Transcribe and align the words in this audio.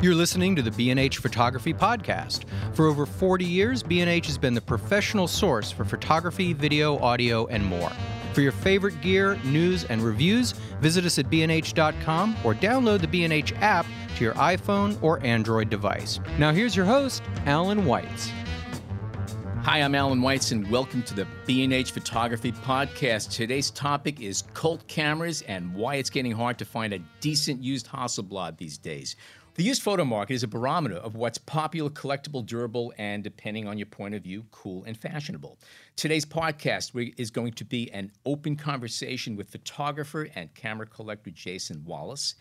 You're 0.00 0.14
listening 0.14 0.54
to 0.54 0.62
the 0.62 0.70
B&H 0.70 1.18
Photography 1.18 1.74
Podcast. 1.74 2.44
For 2.72 2.86
over 2.86 3.04
40 3.04 3.44
years, 3.44 3.82
B&H 3.82 4.26
has 4.26 4.38
been 4.38 4.54
the 4.54 4.60
professional 4.60 5.26
source 5.26 5.72
for 5.72 5.84
photography, 5.84 6.52
video, 6.52 7.00
audio, 7.00 7.46
and 7.48 7.64
more. 7.66 7.90
For 8.32 8.40
your 8.40 8.52
favorite 8.52 9.00
gear, 9.00 9.40
news, 9.42 9.82
and 9.86 10.00
reviews, 10.00 10.52
visit 10.80 11.04
us 11.04 11.18
at 11.18 11.28
bnh.com 11.28 12.36
or 12.44 12.54
download 12.54 13.00
the 13.00 13.08
B&H 13.08 13.52
app 13.54 13.86
to 14.14 14.22
your 14.22 14.34
iPhone 14.34 14.96
or 15.02 15.20
Android 15.24 15.68
device. 15.68 16.20
Now 16.38 16.52
here's 16.52 16.76
your 16.76 16.86
host, 16.86 17.24
Allan 17.46 17.80
Weitz. 17.80 18.30
Hi, 19.64 19.78
I'm 19.82 19.96
Allan 19.96 20.20
Weitz, 20.20 20.52
and 20.52 20.70
welcome 20.70 21.02
to 21.02 21.14
the 21.14 21.26
B&H 21.44 21.90
Photography 21.90 22.52
Podcast. 22.52 23.32
Today's 23.32 23.72
topic 23.72 24.20
is 24.20 24.44
cult 24.54 24.86
cameras 24.86 25.42
and 25.42 25.74
why 25.74 25.96
it's 25.96 26.08
getting 26.08 26.30
hard 26.30 26.56
to 26.60 26.64
find 26.64 26.92
a 26.92 27.00
decent 27.20 27.64
used 27.64 27.88
Hasselblad 27.88 28.58
these 28.58 28.78
days. 28.78 29.16
The 29.58 29.64
used 29.64 29.82
photo 29.82 30.04
market 30.04 30.34
is 30.34 30.44
a 30.44 30.46
barometer 30.46 30.98
of 30.98 31.16
what's 31.16 31.36
popular, 31.36 31.90
collectible, 31.90 32.46
durable, 32.46 32.92
and 32.96 33.24
depending 33.24 33.66
on 33.66 33.76
your 33.76 33.88
point 33.88 34.14
of 34.14 34.22
view, 34.22 34.44
cool 34.52 34.84
and 34.84 34.96
fashionable. 34.96 35.58
Today's 35.96 36.24
podcast 36.24 36.92
is 37.16 37.32
going 37.32 37.54
to 37.54 37.64
be 37.64 37.90
an 37.90 38.12
open 38.24 38.54
conversation 38.54 39.34
with 39.34 39.50
photographer 39.50 40.28
and 40.36 40.54
camera 40.54 40.86
collector 40.86 41.32
Jason 41.32 41.84
Wallace 41.84 42.36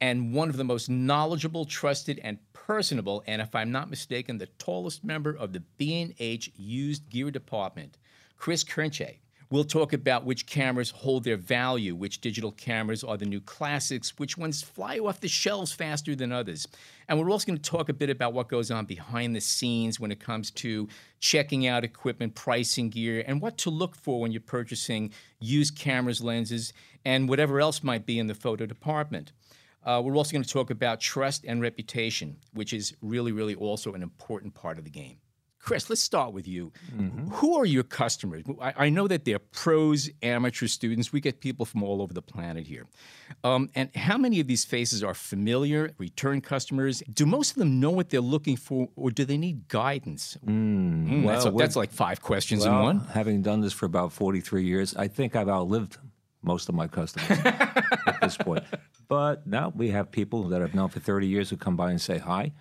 and 0.00 0.32
one 0.32 0.48
of 0.48 0.56
the 0.56 0.62
most 0.62 0.88
knowledgeable, 0.88 1.64
trusted, 1.64 2.20
and 2.22 2.38
personable, 2.52 3.24
and 3.26 3.42
if 3.42 3.52
I'm 3.52 3.72
not 3.72 3.90
mistaken, 3.90 4.38
the 4.38 4.46
tallest 4.46 5.02
member 5.02 5.36
of 5.36 5.52
the 5.52 5.64
B&H 5.76 6.52
used 6.56 7.10
gear 7.10 7.32
department, 7.32 7.98
Chris 8.36 8.62
Koentje. 8.62 9.16
We'll 9.52 9.64
talk 9.64 9.92
about 9.92 10.24
which 10.24 10.46
cameras 10.46 10.90
hold 10.90 11.24
their 11.24 11.36
value, 11.36 11.96
which 11.96 12.20
digital 12.20 12.52
cameras 12.52 13.02
are 13.02 13.16
the 13.16 13.26
new 13.26 13.40
classics, 13.40 14.16
which 14.16 14.38
ones 14.38 14.62
fly 14.62 15.00
off 15.00 15.18
the 15.18 15.26
shelves 15.26 15.72
faster 15.72 16.14
than 16.14 16.30
others. 16.30 16.68
And 17.08 17.18
we're 17.18 17.32
also 17.32 17.48
going 17.48 17.58
to 17.58 17.70
talk 17.70 17.88
a 17.88 17.92
bit 17.92 18.10
about 18.10 18.32
what 18.32 18.48
goes 18.48 18.70
on 18.70 18.84
behind 18.84 19.34
the 19.34 19.40
scenes 19.40 19.98
when 19.98 20.12
it 20.12 20.20
comes 20.20 20.52
to 20.52 20.86
checking 21.18 21.66
out 21.66 21.82
equipment, 21.82 22.36
pricing 22.36 22.90
gear, 22.90 23.24
and 23.26 23.42
what 23.42 23.58
to 23.58 23.70
look 23.70 23.96
for 23.96 24.20
when 24.20 24.30
you're 24.30 24.40
purchasing 24.40 25.12
used 25.40 25.76
cameras, 25.76 26.22
lenses, 26.22 26.72
and 27.04 27.28
whatever 27.28 27.60
else 27.60 27.82
might 27.82 28.06
be 28.06 28.20
in 28.20 28.28
the 28.28 28.34
photo 28.36 28.66
department. 28.66 29.32
Uh, 29.84 30.00
we're 30.04 30.16
also 30.16 30.30
going 30.30 30.44
to 30.44 30.48
talk 30.48 30.70
about 30.70 31.00
trust 31.00 31.44
and 31.44 31.60
reputation, 31.60 32.36
which 32.52 32.72
is 32.72 32.94
really, 33.02 33.32
really 33.32 33.56
also 33.56 33.94
an 33.94 34.02
important 34.04 34.54
part 34.54 34.78
of 34.78 34.84
the 34.84 34.90
game. 34.90 35.16
Chris, 35.60 35.90
let's 35.90 36.00
start 36.00 36.32
with 36.32 36.48
you. 36.48 36.72
Mm-hmm. 36.96 37.28
Who 37.32 37.54
are 37.56 37.66
your 37.66 37.82
customers? 37.82 38.44
I, 38.60 38.86
I, 38.86 38.88
know 38.88 39.06
that 39.06 39.26
they're 39.26 39.38
pros, 39.38 40.08
amateur 40.22 40.66
students. 40.66 41.12
We 41.12 41.20
get 41.20 41.40
people 41.40 41.66
from 41.66 41.82
all 41.82 42.00
over 42.00 42.14
the 42.14 42.22
planet 42.22 42.66
here. 42.66 42.86
Um, 43.44 43.68
and 43.74 43.94
how 43.94 44.16
many 44.16 44.40
of 44.40 44.46
these 44.46 44.64
faces 44.64 45.04
are 45.04 45.12
familiar, 45.12 45.92
return 45.98 46.40
customers? 46.40 47.02
Do 47.12 47.26
most 47.26 47.50
of 47.50 47.56
them 47.56 47.78
know 47.78 47.90
what 47.90 48.08
they're 48.08 48.22
looking 48.22 48.56
for, 48.56 48.88
or 48.96 49.10
do 49.10 49.26
they 49.26 49.36
need 49.36 49.68
guidance? 49.68 50.38
Mm, 50.46 51.06
mm, 51.06 51.24
well, 51.24 51.34
that's, 51.34 51.46
a, 51.46 51.50
that's, 51.50 51.76
like 51.76 51.92
five 51.92 52.22
questions 52.22 52.64
well, 52.64 52.78
in 52.78 52.84
one. 52.84 53.00
Having 53.12 53.42
done 53.42 53.60
this 53.60 53.74
for 53.74 53.84
about 53.84 54.12
43 54.12 54.64
years, 54.64 54.96
I 54.96 55.08
think 55.08 55.36
I've 55.36 55.48
outlived 55.48 55.98
most 56.42 56.70
of 56.70 56.74
my 56.74 56.86
customers 56.86 57.30
at 57.44 58.18
this 58.22 58.38
point. 58.38 58.64
But 59.08 59.46
now 59.46 59.72
we 59.76 59.90
have 59.90 60.10
people 60.10 60.44
that 60.48 60.62
I've 60.62 60.74
known 60.74 60.88
for 60.88 61.00
30 61.00 61.26
years 61.26 61.50
who 61.50 61.58
come 61.58 61.76
by 61.76 61.90
and 61.90 62.00
say 62.00 62.16
hi. 62.16 62.52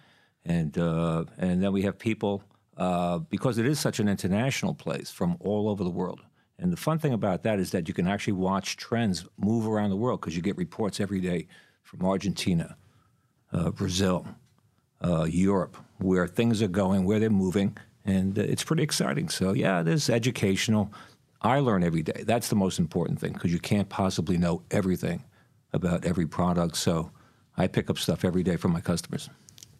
And, 0.44 0.78
uh, 0.78 1.25
and 1.38 1.63
then 1.63 1.72
we 1.72 1.84
have 1.84 1.97
people 1.97 2.44
uh, 2.80 3.19
because 3.19 3.58
it 3.58 3.66
is 3.66 3.77
such 3.77 3.99
an 3.99 4.08
international 4.08 4.73
place 4.73 5.11
from 5.11 5.35
all 5.41 5.69
over 5.69 5.83
the 5.83 5.89
world. 5.89 6.22
And 6.58 6.72
the 6.72 6.77
fun 6.77 6.97
thing 6.97 7.13
about 7.13 7.44
that 7.44 7.59
is 7.59 7.72
that 7.72 7.88
you 7.88 7.94
can 7.94 8.08
actually 8.08 8.33
watch 8.33 8.77
trends 8.77 9.25
move 9.38 9.67
around 9.67 9.89
the 9.89 9.97
world 9.97 10.22
because 10.22 10.35
you 10.35 10.41
get 10.41 10.58
reports 10.58 11.00
every 11.00 11.19
day 11.19 11.47
from 11.83 12.05
Argentina, 12.05 12.77
uh, 13.52 13.72
Brazil, 13.72 14.25
uh, 15.03 15.25
Europe, 15.25 15.75
where 15.97 16.25
things 16.25 16.61
are 16.61 16.69
going, 16.69 17.03
where 17.03 17.19
they're 17.19 17.30
moving, 17.30 17.77
and 18.05 18.38
it's 18.38 18.63
pretty 18.63 18.83
exciting. 18.83 19.27
So 19.27 19.53
yeah, 19.53 19.83
there's 19.83 20.09
educational. 20.09 20.91
I 21.41 21.59
learn 21.59 21.84
every 21.84 22.01
day. 22.01 22.23
That's 22.25 22.47
the 22.47 22.56
most 22.56 22.79
important 22.79 23.19
thing 23.19 23.34
because 23.34 23.51
you 23.51 23.59
can't 23.59 23.89
possibly 23.89 24.38
know 24.38 24.63
everything 24.72 25.25
about 25.73 26.06
every 26.06 26.28
product. 26.28 26.78
So 26.78 27.12
I 27.57 27.68
pick 27.68 27.89
up 27.89 27.97
stuff 27.97 28.23
every 28.23 28.44
day 28.44 28.56
from 28.56 28.72
my 28.72 28.81
customers. 28.81 29.29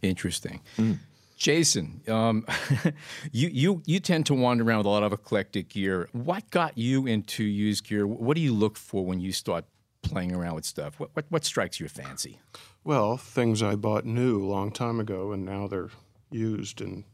Interesting. 0.02 0.62
Mm. 0.78 1.00
Jason, 1.40 2.02
um, 2.10 2.46
you, 3.32 3.48
you 3.48 3.82
you 3.86 4.02
tend 4.02 4.26
to 4.26 4.34
wander 4.34 4.66
around 4.66 4.80
with 4.80 4.88
a 4.88 4.90
lot 4.90 5.04
of 5.04 5.14
eclectic 5.14 5.70
gear. 5.70 6.10
What 6.12 6.50
got 6.52 6.78
you 6.78 7.08
into 7.08 7.46
used 7.46 7.88
gear? 7.88 8.06
What 8.06 8.36
do 8.36 8.42
you 8.42 8.54
look 8.54 8.76
for 8.76 9.06
when 9.06 9.22
you 9.22 9.32
start 9.32 9.64
playing 10.02 10.36
around 10.36 10.56
with 10.56 10.66
stuff? 10.66 11.00
What 11.00 11.12
what, 11.14 11.26
what 11.30 11.46
strikes 11.46 11.80
your 11.80 11.88
fancy? 11.88 12.42
Well, 12.84 13.16
things 13.16 13.64
I 13.64 13.76
bought 13.76 14.06
new 14.06 14.44
a 14.44 14.46
long 14.46 14.70
time 14.72 15.00
ago, 15.00 15.32
and 15.32 15.46
now 15.46 15.68
they're 15.68 15.92
used 16.30 16.82
in 16.82 17.06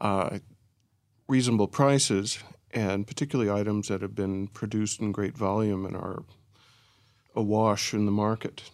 uh, 0.00 0.38
reasonable 1.26 1.66
prices, 1.66 2.38
and 2.70 3.04
particularly 3.04 3.50
items 3.50 3.88
that 3.88 4.00
have 4.00 4.14
been 4.14 4.46
produced 4.46 5.00
in 5.00 5.10
great 5.10 5.36
volume 5.36 5.84
and 5.84 5.96
are 5.96 6.22
awash 7.34 7.92
in 7.92 8.06
the 8.06 8.12
market. 8.12 8.70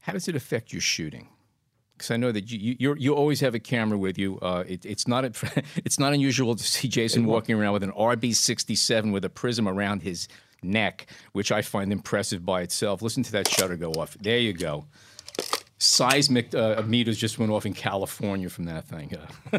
How 0.00 0.12
does 0.12 0.28
it 0.28 0.36
affect 0.36 0.74
your 0.74 0.82
shooting? 0.82 1.28
Because 2.04 2.14
I 2.14 2.18
know 2.18 2.32
that 2.32 2.50
you, 2.50 2.76
you 2.78 2.94
you 2.98 3.14
always 3.14 3.40
have 3.40 3.54
a 3.54 3.58
camera 3.58 3.96
with 3.96 4.18
you. 4.18 4.38
Uh, 4.40 4.64
it, 4.66 4.84
it's 4.84 5.08
not 5.08 5.24
a, 5.24 5.32
it's 5.76 5.98
not 5.98 6.12
unusual 6.12 6.54
to 6.54 6.62
see 6.62 6.86
Jason 6.88 7.24
walking 7.24 7.54
around 7.58 7.72
with 7.72 7.82
an 7.82 7.92
RB67 7.92 9.10
with 9.12 9.24
a 9.24 9.30
prism 9.30 9.66
around 9.66 10.02
his 10.02 10.28
neck, 10.62 11.06
which 11.32 11.50
I 11.50 11.62
find 11.62 11.90
impressive 11.92 12.44
by 12.44 12.60
itself. 12.60 13.00
Listen 13.00 13.22
to 13.22 13.32
that 13.32 13.48
shutter 13.48 13.76
go 13.76 13.92
off. 13.92 14.18
There 14.20 14.38
you 14.38 14.52
go. 14.52 14.84
Seismic 15.78 16.54
uh, 16.54 16.82
meters 16.86 17.16
just 17.18 17.38
went 17.38 17.50
off 17.52 17.64
in 17.66 17.72
California 17.72 18.50
from 18.50 18.64
that 18.64 18.84
thing. 18.84 19.16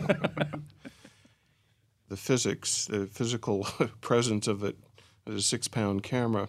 the 2.09 2.17
physics, 2.17 2.85
the 2.85 3.07
physical 3.07 3.67
presence 4.01 4.47
of 4.47 4.63
it 4.63 4.77
as 5.27 5.35
a 5.35 5.41
six-pound 5.41 6.03
camera 6.03 6.47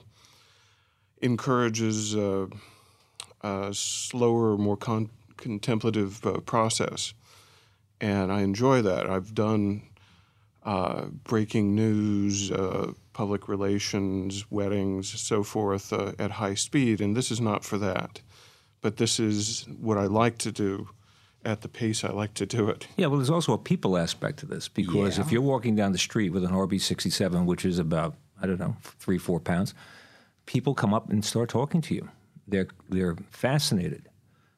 encourages 1.20 2.14
uh, 2.14 2.46
slower, 3.72 4.56
more 4.56 4.76
con- 4.76 5.10
contemplative 5.36 6.24
uh, 6.26 6.40
process, 6.40 7.14
and 8.00 8.32
I 8.32 8.40
enjoy 8.42 8.82
that. 8.82 9.08
I've 9.08 9.34
done 9.34 9.82
uh, 10.64 11.06
breaking 11.24 11.74
news, 11.74 12.50
uh, 12.50 12.92
public 13.12 13.48
relations, 13.48 14.50
weddings, 14.50 15.08
so 15.20 15.42
forth 15.42 15.92
uh, 15.92 16.12
at 16.18 16.32
high 16.32 16.54
speed, 16.54 17.00
and 17.00 17.16
this 17.16 17.30
is 17.30 17.40
not 17.40 17.64
for 17.64 17.78
that. 17.78 18.20
But 18.82 18.96
this 18.98 19.18
is 19.18 19.66
what 19.80 19.96
I 19.96 20.04
like 20.04 20.38
to 20.38 20.52
do 20.52 20.88
at 21.44 21.60
the 21.60 21.68
pace 21.68 22.04
I 22.04 22.10
like 22.10 22.34
to 22.34 22.46
do 22.46 22.68
it. 22.68 22.88
Yeah, 22.96 23.06
well, 23.06 23.18
there's 23.18 23.30
also 23.30 23.52
a 23.52 23.58
people 23.58 23.96
aspect 23.96 24.40
to 24.40 24.46
this 24.46 24.68
because 24.68 25.16
yeah. 25.16 25.24
if 25.24 25.30
you're 25.30 25.40
walking 25.40 25.76
down 25.76 25.92
the 25.92 25.98
street 25.98 26.30
with 26.30 26.44
an 26.44 26.50
RB67, 26.50 27.44
which 27.44 27.64
is 27.64 27.78
about 27.78 28.16
I 28.42 28.46
don't 28.46 28.58
know 28.58 28.76
three 28.82 29.18
four 29.18 29.38
pounds, 29.38 29.72
people 30.44 30.74
come 30.74 30.92
up 30.92 31.08
and 31.10 31.24
start 31.24 31.48
talking 31.48 31.80
to 31.82 31.94
you. 31.94 32.08
They're 32.48 32.68
they're 32.88 33.16
fascinated. 33.30 34.08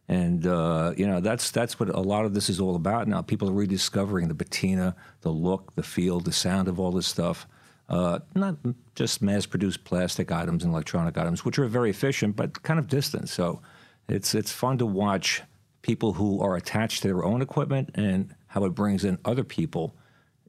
And 0.09 0.47
uh, 0.47 0.95
you 0.97 1.07
know 1.07 1.21
that's 1.21 1.51
that's 1.51 1.79
what 1.79 1.91
a 1.91 2.01
lot 2.01 2.25
of 2.25 2.33
this 2.33 2.49
is 2.49 2.61
all 2.61 2.77
about 2.77 3.09
now. 3.09 3.21
People 3.21 3.49
are 3.51 3.53
rediscovering 3.53 4.29
the 4.29 4.35
patina, 4.35 4.97
the 5.21 5.31
look, 5.31 5.75
the 5.75 5.83
feel, 5.83 6.21
the 6.21 6.33
sound 6.33 6.67
of 6.67 6.81
all 6.81 6.93
this 6.93 7.07
stuff. 7.07 7.47
Uh, 7.91 8.19
not 8.35 8.57
just 8.95 9.23
mass-produced 9.23 9.83
plastic 9.85 10.31
items 10.31 10.63
and 10.63 10.73
electronic 10.73 11.17
items, 11.17 11.45
which 11.45 11.59
are 11.59 11.67
very 11.67 11.91
efficient 11.91 12.37
but 12.37 12.63
kind 12.63 12.79
of 12.79 12.87
distant. 12.89 13.29
So 13.29 13.61
it's 14.09 14.35
it's 14.35 14.53
fun 14.53 14.79
to 14.79 14.87
watch 14.87 15.43
people 15.83 16.15
who 16.15 16.41
are 16.41 16.57
attached 16.57 17.03
to 17.03 17.09
their 17.09 17.25
own 17.25 17.43
equipment 17.43 17.91
and 17.95 18.35
how 18.49 18.65
it 18.65 18.71
brings 18.71 19.05
in 19.05 19.19
other 19.25 19.45
people 19.45 19.95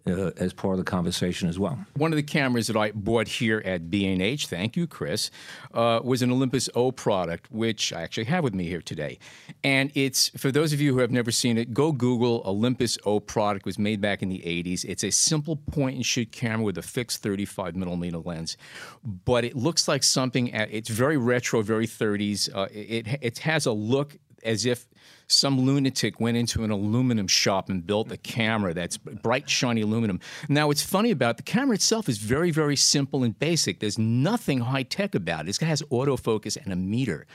uh, 0.10 0.32
as 0.38 0.54
part 0.54 0.74
of 0.74 0.78
the 0.80 0.90
conversation 0.90 1.48
as 1.48 1.60
well. 1.60 1.78
One 1.96 2.12
of 2.12 2.18
the 2.18 2.24
cameras 2.24 2.68
that 2.68 2.78
I 2.78 2.92
bought 2.92 3.28
here 3.28 3.62
at 3.66 3.90
B&H, 3.90 4.48
thank 4.48 4.76
you, 4.76 4.88
Chris, 4.88 5.32
uh, 5.74 6.00
was 6.04 6.22
an 6.22 6.32
Olympus 6.32 6.70
O-Product, 6.76 7.52
which 7.52 7.94
I 7.94 8.02
actually 8.02 8.26
have 8.26 8.44
with 8.44 8.54
me 8.54 8.66
here 8.66 8.82
today. 8.82 9.20
And 9.64 9.92
it's, 9.96 10.30
for 10.38 10.52
those 10.52 10.74
of 10.74 10.82
you 10.82 10.94
who 10.94 11.00
have 11.00 11.12
never 11.12 11.32
seen 11.32 11.58
it, 11.58 11.74
go 11.74 11.92
Google 11.92 12.42
Olympus 12.46 12.98
O-Product. 13.06 13.64
It 13.64 13.66
was 13.66 13.80
made 13.80 14.02
back 14.02 14.22
in 14.22 14.30
the 14.30 14.40
80s. 14.40 14.86
It's 14.86 15.04
a 15.04 15.12
simple 15.12 15.56
point 15.56 15.96
and 15.96 16.06
shoot 16.06 16.32
camera 16.32 16.66
with 16.66 16.78
a 16.78 16.82
fixed 16.82 17.22
35 17.22 17.76
millimeter 17.76 18.18
lens, 18.18 18.58
but 19.04 19.44
it 19.44 19.56
looks 19.56 19.88
like 19.88 20.04
something, 20.04 20.54
at, 20.54 20.72
it's 20.72 20.90
very 20.90 21.18
retro, 21.18 21.62
very 21.62 21.88
30s. 21.88 22.50
Uh, 22.54 22.68
it, 22.72 23.08
it 23.22 23.40
has 23.40 23.66
a 23.66 23.72
look 23.72 24.18
as 24.44 24.66
if 24.66 24.88
some 25.28 25.60
lunatic 25.60 26.20
went 26.20 26.38
into 26.38 26.64
an 26.64 26.72
aluminum 26.72 27.28
shop 27.28 27.70
and 27.70 27.86
built 27.86 28.12
a 28.12 28.18
camera 28.18 28.74
that's 28.74 28.98
bright, 28.98 29.50
shiny 29.50 29.82
aluminum. 29.82 30.20
Now, 30.48 30.68
what's 30.68 30.82
funny 30.82 31.12
about 31.12 31.38
the 31.38 31.44
camera 31.44 31.76
itself 31.76 32.10
is 32.10 32.18
very, 32.18 32.52
very 32.52 32.76
simple 32.76 33.24
and 33.24 33.38
basic. 33.38 33.80
There's 33.80 34.00
nothing 34.00 34.60
high 34.60 34.84
tech 34.84 35.14
about 35.14 35.48
it. 35.48 35.62
It 35.62 35.66
has 35.66 35.84
autofocus 35.84 36.58
and 36.58 36.74
a 36.74 36.76
meter. 36.76 37.28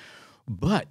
But 0.48 0.88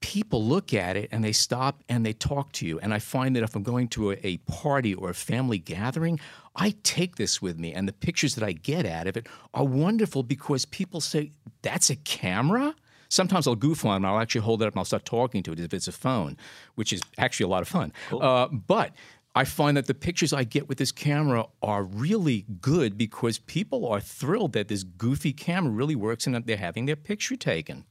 people 0.00 0.44
look 0.44 0.72
at 0.72 0.96
it 0.96 1.08
and 1.12 1.22
they 1.22 1.32
stop 1.32 1.82
and 1.88 2.04
they 2.04 2.12
talk 2.12 2.52
to 2.52 2.66
you. 2.66 2.78
And 2.80 2.92
I 2.94 2.98
find 2.98 3.36
that 3.36 3.42
if 3.42 3.54
I'm 3.54 3.62
going 3.62 3.88
to 3.88 4.12
a, 4.12 4.18
a, 4.22 4.36
party 4.38 4.94
or 4.94 5.10
a 5.10 5.14
family 5.14 5.58
gathering, 5.58 6.20
I 6.54 6.74
take 6.82 7.16
this 7.16 7.42
with 7.42 7.58
me. 7.58 7.72
And 7.74 7.86
the 7.86 7.92
pictures 7.92 8.34
that 8.36 8.44
I 8.44 8.52
get 8.52 8.86
out 8.86 9.06
of 9.06 9.16
it 9.16 9.26
are 9.52 9.64
wonderful 9.64 10.22
because 10.22 10.64
people 10.64 11.00
say, 11.00 11.32
That's 11.62 11.90
a 11.90 11.96
camera? 11.96 12.74
Sometimes 13.08 13.46
I'll 13.46 13.56
goof 13.56 13.84
on 13.84 14.04
it. 14.04 14.08
I'll 14.08 14.18
actually 14.18 14.42
hold 14.42 14.62
it 14.62 14.66
up 14.66 14.74
and 14.74 14.78
I'll 14.78 14.84
start 14.84 15.04
talking 15.04 15.42
to 15.44 15.52
it 15.52 15.60
if 15.60 15.72
it's 15.74 15.88
a 15.88 15.92
phone, 15.92 16.36
which 16.74 16.92
is 16.92 17.02
actually 17.18 17.44
a 17.44 17.48
lot 17.48 17.62
of 17.62 17.68
fun. 17.68 17.92
Uh, 18.12 18.48
but 18.48 18.92
I 19.34 19.44
find 19.44 19.76
that 19.76 19.86
the 19.86 19.94
pictures 19.94 20.32
I 20.32 20.44
get 20.44 20.68
with 20.68 20.78
this 20.78 20.92
camera 20.92 21.46
are 21.62 21.82
really 21.82 22.46
good 22.60 22.96
because 22.96 23.38
people 23.38 23.86
are 23.86 24.00
thrilled 24.00 24.54
that 24.54 24.68
this 24.68 24.82
goofy 24.82 25.32
camera 25.32 25.70
really 25.70 25.94
works 25.94 26.26
and 26.26 26.34
that 26.34 26.46
they're 26.46 26.56
having 26.56 26.86
their 26.86 26.96
picture 26.96 27.36
taken. 27.36 27.84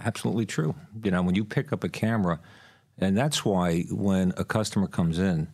Absolutely 0.00 0.46
true. 0.46 0.74
You 1.04 1.10
know, 1.10 1.22
when 1.22 1.34
you 1.34 1.44
pick 1.44 1.72
up 1.72 1.84
a 1.84 1.88
camera, 1.88 2.40
and 2.98 3.16
that's 3.16 3.44
why 3.44 3.82
when 3.90 4.32
a 4.36 4.44
customer 4.44 4.88
comes 4.88 5.18
in, 5.18 5.48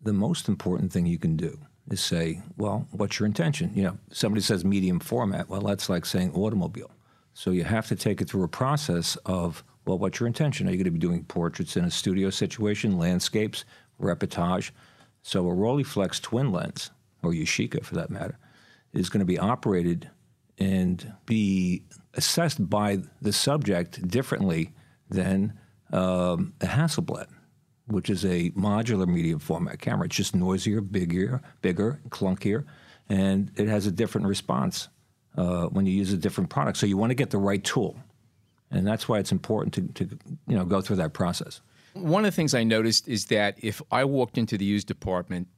the 0.00 0.12
most 0.14 0.48
important 0.48 0.92
thing 0.92 1.06
you 1.06 1.18
can 1.18 1.36
do 1.36 1.58
is 1.90 2.00
say, 2.00 2.40
well, 2.56 2.86
what's 2.92 3.18
your 3.18 3.26
intention? 3.26 3.72
You 3.74 3.82
know, 3.82 3.98
somebody 4.10 4.40
says 4.40 4.64
medium 4.64 5.00
format. 5.00 5.48
Well, 5.48 5.60
that's 5.60 5.88
like 5.90 6.06
saying 6.06 6.32
automobile. 6.32 6.90
So 7.34 7.50
you 7.50 7.64
have 7.64 7.86
to 7.88 7.96
take 7.96 8.20
it 8.20 8.28
through 8.28 8.44
a 8.44 8.48
process 8.48 9.16
of, 9.24 9.64
well, 9.86 9.98
what's 9.98 10.20
your 10.20 10.26
intention? 10.26 10.66
Are 10.66 10.70
you 10.70 10.76
going 10.76 10.84
to 10.84 10.90
be 10.90 10.98
doing 10.98 11.24
portraits 11.24 11.76
in 11.76 11.84
a 11.84 11.90
studio 11.90 12.30
situation, 12.30 12.98
landscapes, 12.98 13.64
reportage? 14.00 14.70
So 15.22 15.48
a 15.48 15.54
Rolleiflex 15.54 16.20
twin 16.20 16.52
lens, 16.52 16.90
or 17.22 17.32
Yashica 17.32 17.84
for 17.84 17.94
that 17.94 18.10
matter, 18.10 18.38
is 18.92 19.08
going 19.08 19.20
to 19.20 19.26
be 19.26 19.38
operated 19.38 20.10
and 20.58 21.14
be 21.26 21.84
assessed 22.14 22.68
by 22.68 22.98
the 23.22 23.32
subject 23.32 24.06
differently 24.08 24.72
than 25.08 25.58
um, 25.92 26.52
a 26.60 26.66
Hasselblad, 26.66 27.26
which 27.86 28.10
is 28.10 28.24
a 28.24 28.50
modular 28.50 29.06
medium 29.06 29.38
format 29.38 29.80
camera. 29.80 30.06
It's 30.06 30.16
just 30.16 30.34
noisier, 30.34 30.80
bigger, 30.80 31.42
bigger, 31.62 32.00
clunkier, 32.08 32.64
and 33.08 33.50
it 33.56 33.68
has 33.68 33.86
a 33.86 33.92
different 33.92 34.26
response 34.26 34.88
uh, 35.36 35.66
when 35.66 35.86
you 35.86 35.92
use 35.92 36.12
a 36.12 36.16
different 36.16 36.50
product. 36.50 36.78
So 36.78 36.86
you 36.86 36.96
want 36.96 37.10
to 37.10 37.14
get 37.14 37.30
the 37.30 37.38
right 37.38 37.62
tool, 37.62 37.96
and 38.70 38.86
that's 38.86 39.08
why 39.08 39.18
it's 39.18 39.32
important 39.32 39.74
to, 39.74 40.04
to 40.06 40.18
you 40.46 40.56
know 40.56 40.64
go 40.64 40.80
through 40.80 40.96
that 40.96 41.12
process. 41.12 41.60
One 41.94 42.24
of 42.24 42.30
the 42.32 42.36
things 42.36 42.54
I 42.54 42.62
noticed 42.64 43.08
is 43.08 43.26
that 43.26 43.58
if 43.62 43.82
I 43.90 44.04
walked 44.04 44.38
into 44.38 44.56
the 44.56 44.64
used 44.64 44.86
department 44.86 45.48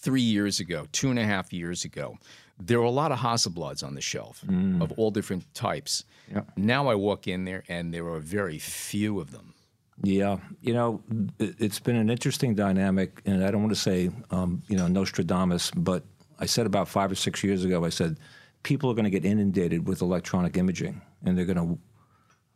three 0.00 0.20
years 0.22 0.60
ago, 0.60 0.86
two 0.92 1.10
and 1.10 1.18
a 1.18 1.24
half 1.24 1.52
years 1.52 1.84
ago, 1.84 2.16
there 2.58 2.78
were 2.78 2.86
a 2.86 2.90
lot 2.90 3.12
of 3.12 3.18
Hasselblads 3.18 3.84
on 3.84 3.94
the 3.94 4.00
shelf 4.00 4.42
of 4.80 4.92
all 4.92 5.10
different 5.10 5.52
types. 5.54 6.04
Yeah. 6.30 6.42
Now 6.56 6.88
I 6.88 6.94
walk 6.94 7.26
in 7.26 7.44
there 7.44 7.62
and 7.68 7.92
there 7.92 8.06
are 8.08 8.18
very 8.20 8.58
few 8.58 9.20
of 9.20 9.30
them. 9.32 9.54
Yeah, 10.02 10.38
you 10.60 10.72
know, 10.74 11.02
it- 11.38 11.56
it's 11.58 11.78
been 11.80 11.96
an 11.96 12.10
interesting 12.10 12.54
dynamic, 12.54 13.20
and 13.24 13.44
I 13.44 13.50
don't 13.50 13.62
want 13.62 13.74
to 13.74 13.80
say, 13.80 14.10
um, 14.30 14.62
you 14.68 14.76
know, 14.76 14.88
Nostradamus, 14.88 15.70
but 15.76 16.04
I 16.40 16.46
said 16.46 16.66
about 16.66 16.88
five 16.88 17.10
or 17.12 17.14
six 17.14 17.44
years 17.44 17.64
ago, 17.64 17.84
I 17.84 17.90
said 17.90 18.18
people 18.62 18.90
are 18.90 18.94
going 18.94 19.04
to 19.04 19.10
get 19.10 19.24
inundated 19.24 19.86
with 19.86 20.02
electronic 20.02 20.56
imaging, 20.56 21.00
and 21.24 21.36
they're 21.36 21.44
going 21.44 21.56
to 21.56 21.78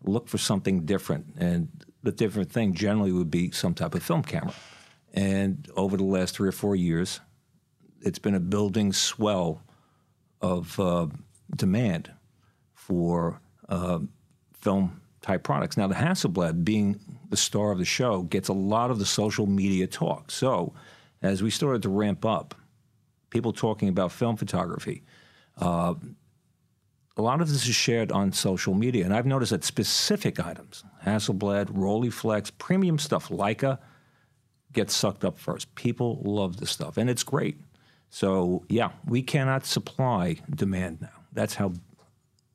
look 0.04 0.28
for 0.28 0.38
something 0.38 0.84
different, 0.84 1.34
and 1.38 1.68
the 2.02 2.12
different 2.12 2.50
thing 2.52 2.74
generally 2.74 3.12
would 3.12 3.30
be 3.30 3.50
some 3.50 3.74
type 3.74 3.94
of 3.94 4.02
film 4.02 4.22
camera. 4.22 4.54
And 5.14 5.68
over 5.76 5.96
the 5.96 6.04
last 6.04 6.36
three 6.36 6.48
or 6.48 6.52
four 6.52 6.76
years, 6.76 7.20
it's 8.00 8.18
been 8.18 8.34
a 8.34 8.40
building 8.40 8.92
swell 8.92 9.62
of 10.40 10.78
uh, 10.78 11.06
demand 11.54 12.12
for 12.74 13.40
uh, 13.68 14.00
film 14.60 15.00
type 15.22 15.42
products. 15.42 15.76
Now, 15.76 15.88
the 15.88 15.94
Hasselblad, 15.94 16.64
being 16.64 17.00
the 17.30 17.36
star 17.36 17.72
of 17.72 17.78
the 17.78 17.84
show, 17.84 18.22
gets 18.22 18.48
a 18.48 18.52
lot 18.52 18.90
of 18.90 18.98
the 18.98 19.06
social 19.06 19.46
media 19.46 19.86
talk. 19.86 20.30
So, 20.30 20.72
as 21.22 21.42
we 21.42 21.50
started 21.50 21.82
to 21.82 21.88
ramp 21.88 22.24
up, 22.24 22.54
people 23.30 23.52
talking 23.52 23.88
about 23.88 24.12
film 24.12 24.36
photography, 24.36 25.02
uh, 25.60 25.94
a 27.16 27.22
lot 27.22 27.40
of 27.40 27.48
this 27.48 27.66
is 27.66 27.74
shared 27.74 28.12
on 28.12 28.32
social 28.32 28.74
media. 28.74 29.04
And 29.04 29.14
I've 29.14 29.26
noticed 29.26 29.50
that 29.50 29.64
specific 29.64 30.38
items, 30.38 30.84
Hasselblad, 31.04 31.66
Rolleiflex, 31.66 32.52
premium 32.58 32.98
stuff, 32.98 33.28
Leica, 33.28 33.78
gets 34.72 34.94
sucked 34.94 35.24
up 35.24 35.38
first. 35.38 35.74
People 35.74 36.20
love 36.24 36.58
this 36.58 36.70
stuff, 36.70 36.98
and 36.98 37.08
it's 37.08 37.22
great. 37.22 37.58
So, 38.10 38.64
yeah, 38.68 38.90
we 39.06 39.22
cannot 39.22 39.64
supply 39.66 40.36
demand 40.54 41.00
now. 41.00 41.08
That's 41.32 41.54
how 41.54 41.72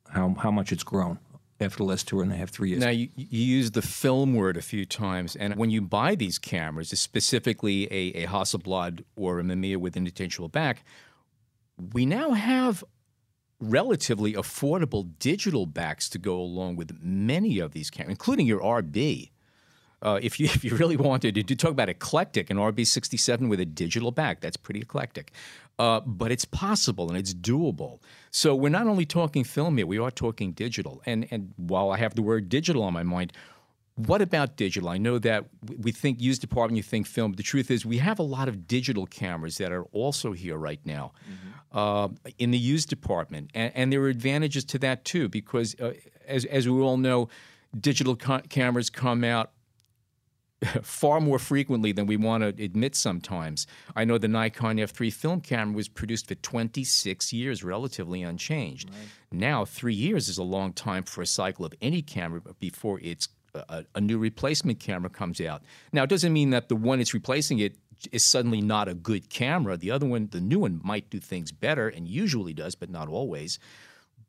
how 0.08 0.34
how 0.38 0.50
much 0.50 0.72
it's 0.72 0.82
grown 0.82 1.18
after 1.60 1.78
the 1.78 1.84
last 1.84 2.08
two 2.08 2.20
and 2.20 2.32
a 2.32 2.36
half, 2.36 2.50
three 2.50 2.70
years. 2.70 2.80
Now, 2.80 2.90
you, 2.90 3.08
you 3.16 3.44
used 3.44 3.74
the 3.74 3.82
film 3.82 4.34
word 4.34 4.56
a 4.56 4.62
few 4.62 4.84
times, 4.84 5.36
and 5.36 5.56
when 5.56 5.70
you 5.70 5.80
buy 5.80 6.14
these 6.14 6.38
cameras, 6.38 6.88
specifically 6.98 7.86
a, 7.86 8.24
a 8.24 8.26
Hasselblad 8.26 9.04
or 9.16 9.40
a 9.40 9.42
Mamiya 9.42 9.76
with 9.76 9.96
an 9.96 10.06
interchangeable 10.06 10.48
back, 10.48 10.84
we 11.78 12.06
now 12.06 12.32
have 12.32 12.84
relatively 13.60 14.32
affordable 14.34 15.08
digital 15.18 15.66
backs 15.66 16.08
to 16.10 16.18
go 16.18 16.36
along 16.36 16.76
with 16.76 16.98
many 17.00 17.58
of 17.60 17.72
these 17.72 17.90
cameras, 17.90 18.12
including 18.12 18.46
your 18.46 18.60
RB. 18.60 19.30
Uh, 20.02 20.18
if 20.20 20.40
you 20.40 20.46
if 20.54 20.64
you 20.64 20.74
really 20.76 20.96
wanted 20.96 21.34
to 21.34 21.56
talk 21.56 21.70
about 21.70 21.88
eclectic, 21.88 22.50
an 22.50 22.56
RB67 22.56 23.48
with 23.48 23.60
a 23.60 23.64
digital 23.64 24.10
back, 24.10 24.40
that's 24.40 24.56
pretty 24.56 24.80
eclectic. 24.80 25.32
Uh, 25.78 26.00
but 26.00 26.30
it's 26.30 26.44
possible 26.44 27.08
and 27.08 27.16
it's 27.16 27.32
doable. 27.32 28.00
So 28.30 28.54
we're 28.54 28.68
not 28.68 28.86
only 28.86 29.06
talking 29.06 29.42
film 29.42 29.78
here, 29.78 29.86
we 29.86 29.98
are 29.98 30.10
talking 30.10 30.52
digital. 30.52 31.00
And 31.06 31.26
and 31.30 31.52
while 31.56 31.90
I 31.90 31.98
have 31.98 32.14
the 32.14 32.22
word 32.22 32.48
digital 32.48 32.82
on 32.82 32.92
my 32.92 33.04
mind, 33.04 33.32
what 33.96 34.22
about 34.22 34.56
digital? 34.56 34.88
I 34.88 34.98
know 34.98 35.18
that 35.18 35.46
we 35.78 35.92
think 35.92 36.20
used 36.20 36.40
department, 36.40 36.76
you 36.78 36.82
think 36.82 37.06
film, 37.06 37.32
but 37.32 37.36
the 37.36 37.42
truth 37.42 37.70
is 37.70 37.84
we 37.84 37.98
have 37.98 38.18
a 38.18 38.22
lot 38.22 38.48
of 38.48 38.66
digital 38.66 39.06
cameras 39.06 39.58
that 39.58 39.70
are 39.70 39.84
also 39.92 40.32
here 40.32 40.56
right 40.56 40.80
now 40.84 41.12
uh, 41.72 42.08
in 42.38 42.52
the 42.52 42.58
use 42.58 42.86
department. 42.86 43.50
And, 43.54 43.72
and 43.74 43.92
there 43.92 44.00
are 44.02 44.08
advantages 44.08 44.64
to 44.66 44.78
that 44.78 45.04
too, 45.04 45.28
because 45.28 45.78
uh, 45.78 45.92
as, 46.26 46.44
as 46.46 46.68
we 46.68 46.80
all 46.80 46.96
know, 46.96 47.28
digital 47.78 48.16
co- 48.16 48.40
cameras 48.48 48.88
come 48.88 49.24
out 49.24 49.52
far 50.82 51.20
more 51.20 51.38
frequently 51.38 51.92
than 51.92 52.06
we 52.06 52.16
want 52.16 52.42
to 52.42 52.64
admit 52.64 52.94
sometimes. 52.94 53.66
I 53.94 54.04
know 54.04 54.16
the 54.16 54.28
Nikon 54.28 54.76
F3 54.76 55.12
film 55.12 55.40
camera 55.40 55.76
was 55.76 55.88
produced 55.88 56.28
for 56.28 56.34
26 56.34 57.32
years, 57.32 57.62
relatively 57.62 58.22
unchanged. 58.22 58.90
Now, 59.30 59.64
three 59.64 59.94
years 59.94 60.28
is 60.28 60.38
a 60.38 60.42
long 60.42 60.72
time 60.72 61.02
for 61.02 61.20
a 61.20 61.26
cycle 61.26 61.64
of 61.64 61.74
any 61.82 62.00
camera 62.00 62.40
before 62.58 63.00
it's 63.02 63.28
a, 63.54 63.84
a 63.94 64.00
new 64.00 64.18
replacement 64.18 64.80
camera 64.80 65.10
comes 65.10 65.40
out. 65.40 65.62
Now, 65.92 66.04
it 66.04 66.10
doesn't 66.10 66.32
mean 66.32 66.50
that 66.50 66.68
the 66.68 66.76
one 66.76 67.00
it's 67.00 67.14
replacing 67.14 67.58
it 67.58 67.76
is 68.10 68.24
suddenly 68.24 68.60
not 68.60 68.88
a 68.88 68.94
good 68.94 69.30
camera. 69.30 69.76
The 69.76 69.90
other 69.90 70.06
one, 70.06 70.28
the 70.30 70.40
new 70.40 70.60
one, 70.60 70.80
might 70.82 71.10
do 71.10 71.20
things 71.20 71.52
better 71.52 71.88
and 71.88 72.08
usually 72.08 72.52
does, 72.52 72.74
but 72.74 72.90
not 72.90 73.08
always. 73.08 73.58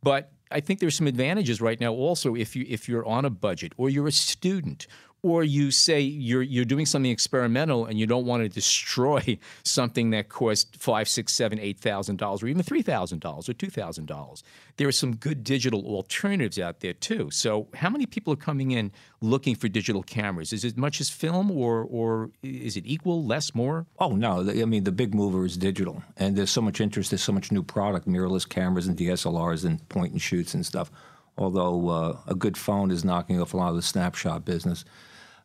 But 0.04 0.32
I 0.52 0.60
think 0.60 0.80
there's 0.80 0.96
some 0.96 1.08
advantages 1.08 1.62
right 1.62 1.80
now 1.80 1.94
also 1.94 2.36
if 2.36 2.56
you 2.56 2.66
if 2.68 2.88
you're 2.88 3.06
on 3.06 3.26
a 3.26 3.30
budget 3.30 3.72
or 3.78 3.90
you're 3.90 4.08
a 4.08 4.12
student 4.12 4.86
or 5.24 5.42
you 5.42 5.72
say 5.72 6.02
you're 6.02 6.42
you're 6.42 6.66
doing 6.66 6.86
something 6.86 7.10
experimental 7.10 7.86
and 7.86 7.98
you 7.98 8.06
don't 8.06 8.26
want 8.26 8.44
to 8.44 8.50
destroy 8.50 9.40
something 9.64 10.12
that 10.12 10.30
cost 10.30 10.76
five, 10.76 11.08
six, 11.08 11.34
seven, 11.34 11.58
eight 11.60 11.80
thousand 11.80 12.18
dollars 12.18 12.44
or 12.44 12.48
even 12.48 12.62
three 12.62 12.82
thousand 12.82 13.22
dollars 13.22 13.50
or 13.50 13.54
two 13.54 13.70
thousand 13.70 14.06
dollars. 14.06 14.44
There 14.78 14.88
are 14.88 14.94
some 14.94 15.16
good 15.16 15.44
digital 15.44 15.86
alternatives 15.86 16.60
out 16.60 16.82
there 16.82 16.94
too. 16.94 17.32
So 17.32 17.68
how 17.74 17.90
many 17.90 18.06
people 18.06 18.34
are 18.34 18.38
coming 18.38 18.72
in 18.72 18.92
looking 19.22 19.56
for 19.56 19.70
digital 19.70 20.04
cameras? 20.04 20.52
Is 20.52 20.66
it 20.66 20.78
much 20.78 21.00
as 21.00 21.10
film 21.10 21.50
or 21.50 21.88
or 21.90 22.30
is 22.44 22.76
it 22.76 22.84
equal, 22.86 23.24
less, 23.24 23.56
more? 23.56 23.88
Oh 24.00 24.16
no! 24.16 24.42
I 24.42 24.66
mean, 24.66 24.84
the 24.84 24.92
big 24.92 25.16
mover 25.16 25.46
is 25.46 25.56
digital, 25.56 26.04
and 26.18 26.36
there's 26.36 26.52
so 26.52 26.62
much 26.62 26.82
interest. 26.82 27.12
There's 27.12 27.24
so 27.24 27.32
much 27.32 27.52
new 27.52 27.64
product, 27.64 28.08
mirrorless 28.08 28.48
cameras 28.48 28.88
and 28.88 28.98
DSLRs 28.98 29.64
and 29.64 29.88
point 29.88 30.12
and 30.12 30.22
shoots 30.22 30.54
and 30.54 30.66
stuff. 30.66 30.92
Although 31.38 31.90
uh, 31.90 32.18
a 32.28 32.36
good 32.36 32.58
phone 32.58 32.92
is 32.92 33.06
knocking 33.06 33.42
off 33.42 33.54
a 33.54 33.58
lot 33.58 33.70
of 33.70 33.76
the 33.78 33.82
snapshot 33.82 34.44
business. 34.44 34.84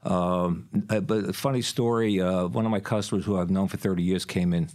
Um, 0.05 0.69
uh, 0.89 1.01
but 1.01 1.25
a 1.25 1.33
funny 1.33 1.63
story: 1.63 2.21
uh, 2.21 2.47
one 2.47 2.65
of 2.65 2.71
my 2.71 2.81
customers 2.81 3.25
who 3.25 3.39
I've 3.39 3.51
known 3.51 3.69
for 3.69 3.77
30 3.77 4.03
years 4.03 4.25
came 4.25 4.55
in 4.55 4.69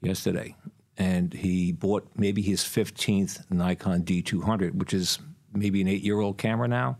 yesterday, 0.00 0.56
and 0.96 1.32
he 1.32 1.72
bought 1.72 2.08
maybe 2.16 2.42
his 2.42 2.62
15th 2.62 3.50
Nikon 3.50 4.02
D200, 4.02 4.74
which 4.74 4.94
is 4.94 5.18
maybe 5.52 5.80
an 5.80 5.88
eight-year-old 5.88 6.38
camera 6.38 6.68
now, 6.68 6.98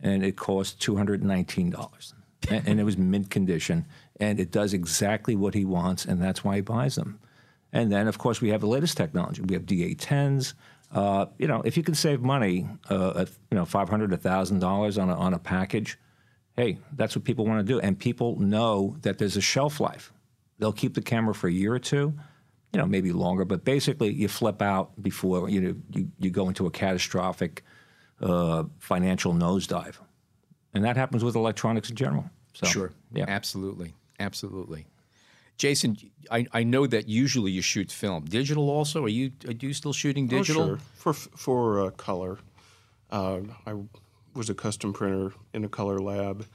and 0.00 0.24
it 0.24 0.36
cost 0.36 0.80
$219 0.80 2.14
and, 2.50 2.68
and 2.68 2.80
it 2.80 2.84
was 2.84 2.96
mint 2.96 3.30
condition, 3.30 3.86
and 4.20 4.40
it 4.40 4.50
does 4.50 4.72
exactly 4.72 5.36
what 5.36 5.54
he 5.54 5.64
wants, 5.64 6.04
and 6.04 6.20
that's 6.20 6.44
why 6.44 6.56
he 6.56 6.60
buys 6.60 6.96
them. 6.96 7.18
And 7.72 7.90
then, 7.90 8.06
of 8.06 8.18
course, 8.18 8.40
we 8.40 8.50
have 8.50 8.60
the 8.60 8.66
latest 8.66 8.96
technology. 8.96 9.42
We 9.42 9.54
have 9.54 9.64
D810s. 9.64 10.54
Uh, 10.92 11.26
you 11.38 11.48
know, 11.48 11.62
if 11.62 11.76
you 11.76 11.82
can 11.82 11.94
save 11.94 12.20
money, 12.20 12.68
uh, 12.90 13.24
you 13.50 13.56
know, 13.56 13.64
five 13.64 13.88
hundred, 13.88 14.12
a 14.12 14.18
thousand 14.18 14.58
dollars 14.58 14.98
on 14.98 15.08
a 15.08 15.14
on 15.14 15.32
a 15.32 15.38
package, 15.38 15.98
hey, 16.56 16.78
that's 16.96 17.16
what 17.16 17.24
people 17.24 17.46
want 17.46 17.66
to 17.66 17.72
do, 17.72 17.80
and 17.80 17.98
people 17.98 18.38
know 18.38 18.96
that 19.02 19.18
there's 19.18 19.36
a 19.36 19.40
shelf 19.40 19.80
life. 19.80 20.12
They'll 20.58 20.72
keep 20.72 20.94
the 20.94 21.02
camera 21.02 21.34
for 21.34 21.48
a 21.48 21.52
year 21.52 21.72
or 21.74 21.78
two, 21.78 22.12
you 22.72 22.78
know, 22.78 22.86
maybe 22.86 23.12
longer, 23.12 23.44
but 23.44 23.64
basically, 23.64 24.12
you 24.12 24.28
flip 24.28 24.62
out 24.62 24.90
before 25.02 25.48
you 25.48 25.60
know 25.60 25.74
you, 25.90 26.08
you 26.18 26.30
go 26.30 26.48
into 26.48 26.66
a 26.66 26.70
catastrophic 26.70 27.64
uh, 28.20 28.64
financial 28.78 29.32
nosedive, 29.34 29.96
and 30.74 30.84
that 30.84 30.96
happens 30.96 31.24
with 31.24 31.34
electronics 31.34 31.90
in 31.90 31.96
general. 31.96 32.30
So, 32.54 32.66
Sure. 32.66 32.92
yeah. 33.12 33.24
Absolutely. 33.28 33.94
Absolutely. 34.20 34.86
Jason, 35.58 35.96
I, 36.30 36.46
I 36.52 36.64
know 36.64 36.86
that 36.86 37.08
usually 37.08 37.50
you 37.50 37.62
shoot 37.62 37.90
film. 37.90 38.24
Digital 38.24 38.68
also? 38.70 39.04
Are 39.04 39.08
you 39.08 39.32
are 39.46 39.52
you 39.52 39.72
still 39.72 39.92
shooting 39.92 40.26
digital? 40.26 40.62
Oh, 40.62 40.66
sure. 40.66 40.78
For 40.94 41.12
for 41.12 41.86
uh, 41.86 41.90
color. 41.90 42.38
Uh, 43.10 43.40
I 43.66 43.74
was 44.34 44.50
a 44.50 44.54
custom 44.54 44.92
printer 44.92 45.32
in 45.52 45.64
a 45.64 45.68
color 45.68 45.98
lab, 45.98 46.46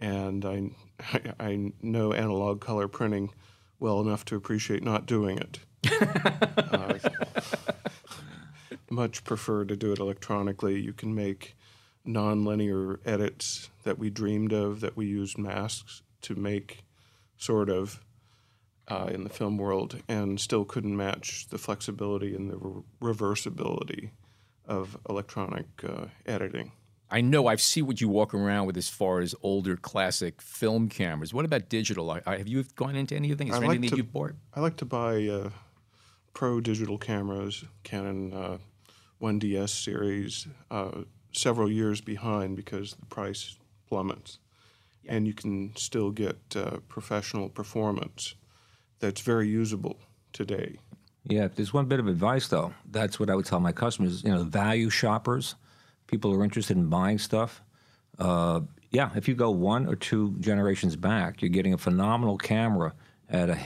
and 0.00 0.44
I, 0.44 0.70
I 1.40 1.72
know 1.80 2.12
analog 2.12 2.60
color 2.60 2.88
printing 2.88 3.32
well 3.78 4.00
enough 4.00 4.24
to 4.26 4.36
appreciate 4.36 4.82
not 4.82 5.06
doing 5.06 5.38
it. 5.38 5.58
uh, 6.72 6.98
much 8.90 9.24
prefer 9.24 9.64
to 9.64 9.76
do 9.76 9.92
it 9.92 9.98
electronically. 9.98 10.80
You 10.80 10.92
can 10.92 11.14
make 11.14 11.56
nonlinear 12.06 12.98
edits 13.04 13.70
that 13.84 13.98
we 13.98 14.10
dreamed 14.10 14.52
of, 14.52 14.80
that 14.80 14.96
we 14.96 15.06
used 15.06 15.38
masks 15.38 16.02
to 16.22 16.34
make, 16.34 16.84
sort 17.36 17.68
of, 17.68 18.04
uh, 18.88 19.08
in 19.12 19.24
the 19.24 19.30
film 19.30 19.56
world, 19.56 20.02
and 20.08 20.40
still 20.40 20.64
couldn't 20.64 20.96
match 20.96 21.48
the 21.48 21.58
flexibility 21.58 22.34
and 22.34 22.50
the 22.50 22.56
re- 22.58 22.82
reversibility 23.00 24.10
of 24.66 24.96
electronic 25.08 25.66
uh, 25.84 26.06
editing. 26.26 26.72
I 27.12 27.20
know 27.20 27.46
I've 27.46 27.60
seen 27.60 27.86
what 27.86 28.00
you 28.00 28.08
walk 28.08 28.32
around 28.32 28.66
with 28.66 28.78
as 28.78 28.88
far 28.88 29.20
as 29.20 29.34
older 29.42 29.76
classic 29.76 30.40
film 30.40 30.88
cameras. 30.88 31.34
What 31.34 31.44
about 31.44 31.68
digital? 31.68 32.10
I, 32.10 32.22
I, 32.26 32.38
have 32.38 32.48
you 32.48 32.64
gone 32.74 32.96
into 32.96 33.14
any 33.14 33.30
of 33.30 33.36
things? 33.36 33.50
Is 33.52 33.58
there 33.60 33.68
like 33.68 33.76
anything 33.76 33.90
to- 33.90 33.96
you've 33.98 34.12
bought? 34.12 34.32
I 34.54 34.60
like 34.60 34.78
to 34.78 34.86
buy 34.86 35.26
uh, 35.28 35.50
pro 36.32 36.60
digital 36.62 36.96
cameras, 36.96 37.64
Canon 37.82 38.32
uh, 38.32 38.58
1DS 39.20 39.68
series, 39.68 40.46
uh, 40.70 41.02
several 41.32 41.70
years 41.70 42.00
behind 42.00 42.56
because 42.56 42.94
the 42.94 43.06
price 43.06 43.56
plummets. 43.86 44.38
And 45.06 45.26
you 45.26 45.34
can 45.34 45.76
still 45.76 46.10
get 46.12 46.38
uh, 46.56 46.78
professional 46.88 47.50
performance 47.50 48.36
that's 49.00 49.20
very 49.20 49.48
usable 49.48 49.98
today. 50.32 50.78
Yeah, 51.24 51.44
if 51.44 51.56
there's 51.56 51.74
one 51.74 51.86
bit 51.86 52.00
of 52.00 52.08
advice 52.08 52.48
though, 52.48 52.72
that's 52.90 53.20
what 53.20 53.28
I 53.28 53.34
would 53.34 53.44
tell 53.44 53.60
my 53.60 53.72
customers. 53.72 54.24
You 54.24 54.30
know, 54.30 54.44
value 54.44 54.88
shoppers, 54.88 55.56
people 56.12 56.32
are 56.34 56.44
interested 56.44 56.76
in 56.76 56.88
buying 56.88 57.18
stuff. 57.18 57.62
Uh, 58.18 58.60
yeah, 58.90 59.10
if 59.16 59.26
you 59.26 59.34
go 59.34 59.50
one 59.50 59.86
or 59.86 59.96
two 59.96 60.36
generations 60.40 60.94
back, 60.94 61.40
you're 61.40 61.48
getting 61.48 61.72
a 61.72 61.78
phenomenal 61.78 62.36
camera 62.36 62.92
at 63.30 63.48
a 63.48 63.58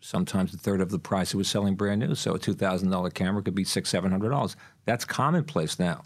sometimes 0.00 0.54
a 0.54 0.56
third 0.56 0.80
of 0.80 0.90
the 0.90 0.98
price 0.98 1.34
it 1.34 1.36
was 1.36 1.48
selling 1.48 1.74
brand 1.74 2.00
new. 2.00 2.14
So 2.14 2.34
a 2.34 2.38
two 2.38 2.54
thousand 2.54 2.88
dollar 2.90 3.10
camera 3.10 3.42
could 3.42 3.54
be 3.54 3.64
six, 3.64 3.90
seven 3.90 4.10
hundred 4.10 4.30
dollars. 4.30 4.56
That's 4.86 5.04
commonplace 5.04 5.78
now. 5.78 6.02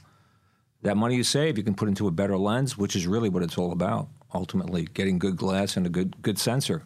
That 0.82 0.96
money 0.96 1.14
you 1.14 1.22
save, 1.22 1.56
you 1.56 1.62
can 1.62 1.74
put 1.74 1.88
into 1.88 2.08
a 2.08 2.10
better 2.10 2.36
lens, 2.36 2.76
which 2.76 2.96
is 2.96 3.06
really 3.06 3.28
what 3.28 3.44
it's 3.44 3.56
all 3.56 3.70
about. 3.70 4.08
Ultimately, 4.34 4.86
getting 4.92 5.20
good 5.20 5.36
glass 5.36 5.76
and 5.76 5.86
a 5.86 5.90
good 5.90 6.20
good 6.20 6.38
sensor. 6.38 6.82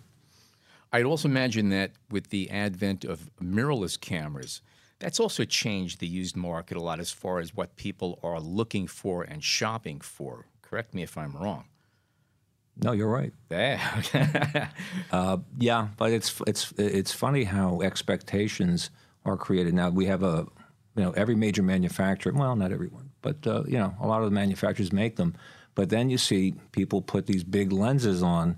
I'd 0.92 1.06
also 1.06 1.26
imagine 1.26 1.70
that 1.70 1.92
with 2.10 2.28
the 2.28 2.50
advent 2.50 3.04
of 3.04 3.30
mirrorless 3.42 3.98
cameras, 3.98 4.60
that's 4.98 5.20
also 5.20 5.44
changed 5.44 6.00
the 6.00 6.06
used 6.06 6.36
market 6.36 6.76
a 6.76 6.80
lot 6.80 7.00
as 7.00 7.10
far 7.10 7.38
as 7.38 7.54
what 7.54 7.76
people 7.76 8.18
are 8.22 8.40
looking 8.40 8.86
for 8.86 9.22
and 9.22 9.42
shopping 9.42 10.00
for. 10.00 10.46
Correct 10.62 10.94
me 10.94 11.02
if 11.02 11.16
I'm 11.18 11.32
wrong. 11.32 11.64
No, 12.76 12.92
you're 12.92 13.10
right. 13.10 13.32
Yeah. 13.50 14.68
Yeah, 15.58 15.88
but 15.96 16.10
it's 16.12 16.40
it's 16.46 16.72
it's 16.76 17.12
funny 17.12 17.44
how 17.44 17.80
expectations 17.82 18.90
are 19.24 19.36
created. 19.36 19.74
Now 19.74 19.90
we 19.90 20.06
have 20.06 20.22
a, 20.22 20.46
you 20.96 21.02
know, 21.02 21.12
every 21.12 21.36
major 21.36 21.62
manufacturer. 21.62 22.32
Well, 22.32 22.56
not 22.56 22.72
everyone, 22.72 23.10
but 23.22 23.46
uh, 23.46 23.62
you 23.66 23.78
know, 23.78 23.94
a 24.00 24.06
lot 24.06 24.22
of 24.22 24.24
the 24.26 24.34
manufacturers 24.34 24.92
make 24.92 25.16
them. 25.16 25.34
But 25.74 25.90
then 25.90 26.10
you 26.10 26.18
see 26.18 26.54
people 26.72 27.00
put 27.02 27.26
these 27.26 27.44
big 27.44 27.72
lenses 27.72 28.22
on 28.22 28.56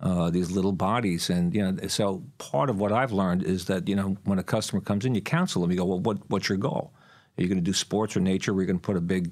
uh, 0.00 0.30
these 0.30 0.50
little 0.50 0.72
bodies, 0.72 1.30
and 1.30 1.54
you 1.54 1.62
know, 1.62 1.86
so 1.88 2.22
part 2.38 2.70
of 2.70 2.80
what 2.80 2.92
I've 2.92 3.12
learned 3.12 3.42
is 3.42 3.66
that 3.66 3.88
you 3.88 3.94
know, 3.94 4.16
when 4.24 4.38
a 4.38 4.42
customer 4.42 4.80
comes 4.80 5.04
in, 5.04 5.14
you 5.14 5.20
counsel 5.20 5.62
them. 5.62 5.70
You 5.70 5.78
go, 5.78 5.84
well, 5.84 6.00
what 6.00 6.18
what's 6.30 6.48
your 6.48 6.58
goal? 6.58 6.92
Are 7.38 7.42
you 7.42 7.48
going 7.48 7.58
to 7.58 7.64
do 7.64 7.72
sports 7.72 8.16
or 8.16 8.20
nature? 8.20 8.54
We're 8.54 8.66
going 8.66 8.78
to 8.78 8.82
put 8.82 8.96
a 8.96 9.00
big 9.00 9.30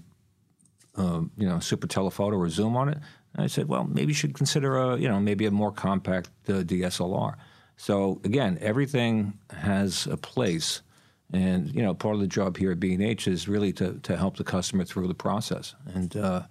um, 0.99 1.31
you 1.37 1.49
know, 1.49 1.61
super 1.61 1.87
telephoto 1.87 2.37
or 2.37 2.49
zoom 2.49 2.77
on 2.77 2.89
it. 2.89 2.99
And 3.35 3.45
I 3.45 3.47
said, 3.47 3.69
well, 3.69 3.85
maybe 3.85 4.09
you 4.09 4.15
should 4.15 4.35
consider 4.35 4.77
a, 4.77 4.99
you 4.99 5.09
know, 5.09 5.21
maybe 5.21 5.47
a 5.47 5.51
more 5.51 5.73
compact 5.73 6.29
uh, 6.49 6.63
DSLR. 6.65 7.35
So 7.77 8.21
again, 8.25 8.59
everything 8.61 9.39
has 9.51 10.07
a 10.09 10.17
place, 10.17 10.83
and 11.33 11.73
you 11.73 11.83
know, 11.83 11.95
part 11.95 12.17
of 12.17 12.21
the 12.21 12.27
job 12.27 12.57
here 12.57 12.73
at 12.73 12.81
B&H 12.81 13.29
is 13.29 13.47
really 13.47 13.73
to 13.75 14.01
to 14.03 14.17
help 14.17 14.37
the 14.37 14.45
customer 14.45 14.85
through 14.85 15.07
the 15.07 15.15
process. 15.15 15.77
And 15.95 16.17
uh, 16.17 16.43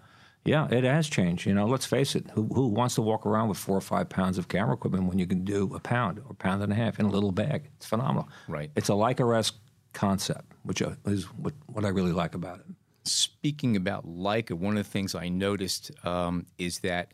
yeah, 0.48 0.68
it 0.72 0.84
has 0.84 1.10
changed. 1.10 1.46
You 1.46 1.54
know, 1.54 1.66
let's 1.66 1.86
face 1.86 2.16
it. 2.16 2.26
Who, 2.34 2.46
who 2.46 2.68
wants 2.68 2.96
to 2.96 3.02
walk 3.02 3.26
around 3.26 3.50
with 3.50 3.58
four 3.58 3.78
or 3.78 3.82
five 3.82 4.08
pounds 4.08 4.38
of 4.38 4.48
camera 4.48 4.74
equipment 4.74 5.06
when 5.06 5.20
you 5.20 5.28
can 5.28 5.44
do 5.44 5.74
a 5.76 5.80
pound 5.80 6.22
or 6.28 6.34
pound 6.34 6.64
and 6.64 6.72
a 6.72 6.76
half 6.76 7.00
in 7.00 7.06
a 7.06 7.10
little 7.10 7.32
bag? 7.32 7.70
It's 7.76 7.86
phenomenal. 7.86 8.30
Right. 8.48 8.72
It's 8.76 8.90
a 8.90 8.94
Leica-esque 8.94 9.56
concept, 9.94 10.54
which 10.64 10.82
uh, 10.82 10.92
is 11.06 11.26
what, 11.26 11.54
what 11.68 11.84
I 11.84 11.90
really 11.90 12.14
like 12.14 12.34
about 12.34 12.60
it. 12.60 12.66
Speaking 13.04 13.76
about 13.76 14.08
Leica, 14.08 14.54
one 14.54 14.78
of 14.78 14.86
the 14.86 14.90
things 14.90 15.16
I 15.16 15.28
noticed 15.28 15.92
um, 16.06 16.46
is 16.58 16.80
that 16.80 17.14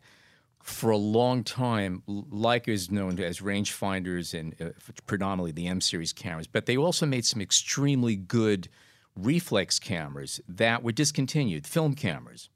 for 0.62 0.90
a 0.90 0.96
long 0.96 1.44
time, 1.44 2.02
Leica 2.08 2.68
is 2.68 2.90
known 2.90 3.20
as 3.20 3.40
rangefinders 3.40 4.38
and 4.38 4.54
uh, 4.60 4.70
predominantly 5.06 5.52
the 5.52 5.66
M 5.66 5.80
series 5.80 6.12
cameras, 6.12 6.46
but 6.46 6.66
they 6.66 6.76
also 6.76 7.04
made 7.04 7.24
some 7.24 7.42
extremely 7.42 8.16
good 8.16 8.68
reflex 9.16 9.78
cameras 9.78 10.40
that 10.48 10.82
were 10.82 10.92
discontinued, 10.92 11.66
film 11.66 11.94
cameras. 11.94 12.48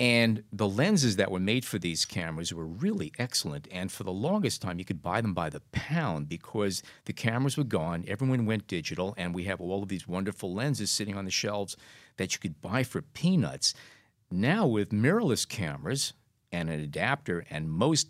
And 0.00 0.44
the 0.52 0.68
lenses 0.68 1.16
that 1.16 1.30
were 1.30 1.40
made 1.40 1.64
for 1.64 1.78
these 1.78 2.04
cameras 2.04 2.52
were 2.52 2.66
really 2.66 3.12
excellent. 3.18 3.68
And 3.70 3.90
for 3.90 4.04
the 4.04 4.12
longest 4.12 4.62
time, 4.62 4.78
you 4.78 4.84
could 4.84 5.02
buy 5.02 5.20
them 5.20 5.34
by 5.34 5.50
the 5.50 5.60
pound 5.72 6.28
because 6.28 6.82
the 7.04 7.12
cameras 7.12 7.56
were 7.56 7.64
gone. 7.64 8.04
Everyone 8.06 8.46
went 8.46 8.66
digital, 8.66 9.14
and 9.16 9.34
we 9.34 9.44
have 9.44 9.60
all 9.60 9.82
of 9.82 9.88
these 9.88 10.08
wonderful 10.08 10.54
lenses 10.54 10.90
sitting 10.90 11.16
on 11.16 11.24
the 11.24 11.30
shelves 11.30 11.76
that 12.16 12.32
you 12.32 12.40
could 12.40 12.60
buy 12.60 12.82
for 12.82 13.02
peanuts. 13.02 13.74
Now, 14.30 14.66
with 14.66 14.90
mirrorless 14.90 15.46
cameras 15.46 16.12
and 16.50 16.70
an 16.70 16.80
adapter, 16.80 17.44
and 17.50 17.68
most 17.68 18.08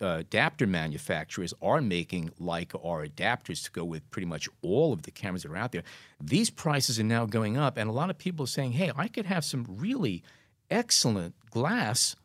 uh, 0.00 0.06
adapter 0.06 0.66
manufacturers 0.66 1.54
are 1.60 1.80
making 1.80 2.30
Leica 2.40 2.80
R 2.84 3.06
adapters 3.06 3.62
to 3.64 3.70
go 3.70 3.84
with 3.84 4.08
pretty 4.10 4.26
much 4.26 4.48
all 4.62 4.92
of 4.92 5.02
the 5.02 5.10
cameras 5.10 5.42
that 5.42 5.52
are 5.52 5.56
out 5.56 5.72
there. 5.72 5.84
These 6.20 6.50
prices 6.50 6.98
are 6.98 7.04
now 7.04 7.26
going 7.26 7.56
up, 7.56 7.76
and 7.76 7.88
a 7.90 7.92
lot 7.92 8.10
of 8.10 8.18
people 8.18 8.44
are 8.44 8.48
saying, 8.48 8.72
hey, 8.72 8.90
I 8.96 9.08
could 9.08 9.26
have 9.26 9.44
some 9.44 9.66
really 9.68 10.22
excellent 10.70 11.34
glass 11.50 12.16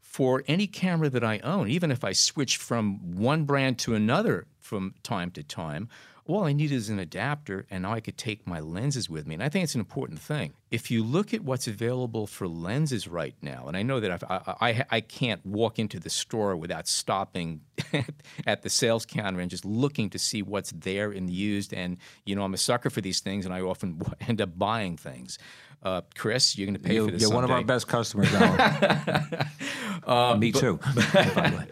for 0.00 0.42
any 0.48 0.66
camera 0.66 1.08
that 1.10 1.22
I 1.22 1.38
own, 1.40 1.68
even 1.68 1.90
if 1.90 2.02
I 2.02 2.12
switch 2.12 2.56
from 2.56 3.16
one 3.16 3.44
brand 3.44 3.78
to 3.80 3.94
another 3.94 4.46
from 4.58 4.94
time 5.02 5.30
to 5.32 5.42
time. 5.42 5.88
All 6.26 6.44
I 6.44 6.52
need 6.52 6.72
is 6.72 6.90
an 6.90 6.98
adapter, 6.98 7.64
and 7.70 7.84
now 7.84 7.92
I 7.92 8.00
could 8.00 8.18
take 8.18 8.46
my 8.46 8.60
lenses 8.60 9.08
with 9.08 9.26
me. 9.26 9.34
And 9.34 9.42
I 9.42 9.48
think 9.48 9.64
it's 9.64 9.74
an 9.74 9.80
important 9.80 10.18
thing. 10.18 10.52
If 10.70 10.90
you 10.90 11.02
look 11.02 11.32
at 11.32 11.42
what's 11.42 11.66
available 11.66 12.26
for 12.26 12.46
lenses 12.46 13.08
right 13.08 13.34
now, 13.40 13.66
and 13.66 13.76
I 13.76 13.82
know 13.82 13.98
that 14.00 14.22
I, 14.24 14.56
I, 14.60 14.84
I 14.90 15.00
can't 15.00 15.44
walk 15.46 15.78
into 15.78 15.98
the 15.98 16.10
store 16.10 16.54
without 16.54 16.86
stopping 16.86 17.62
at 18.46 18.60
the 18.60 18.68
sales 18.68 19.06
counter 19.06 19.40
and 19.40 19.50
just 19.50 19.64
looking 19.64 20.10
to 20.10 20.18
see 20.18 20.42
what's 20.42 20.70
there 20.72 21.12
and 21.12 21.30
used. 21.30 21.72
And, 21.72 21.96
you 22.26 22.36
know, 22.36 22.42
I'm 22.42 22.52
a 22.52 22.58
sucker 22.58 22.90
for 22.90 23.00
these 23.00 23.20
things, 23.20 23.46
and 23.46 23.54
I 23.54 23.62
often 23.62 24.02
end 24.28 24.42
up 24.42 24.58
buying 24.58 24.98
things. 24.98 25.38
Uh, 25.82 26.00
Chris, 26.16 26.58
you're 26.58 26.66
going 26.66 26.74
to 26.74 26.80
pay 26.80 26.94
You're, 26.94 27.06
for 27.06 27.12
this. 27.12 27.22
you're 27.22 27.30
one 27.30 27.44
of 27.44 27.50
our 27.50 27.62
best 27.62 27.86
customers, 27.86 28.32
Alan. 28.34 30.40
Me 30.40 30.50
too. 30.50 30.80
the 30.94 31.54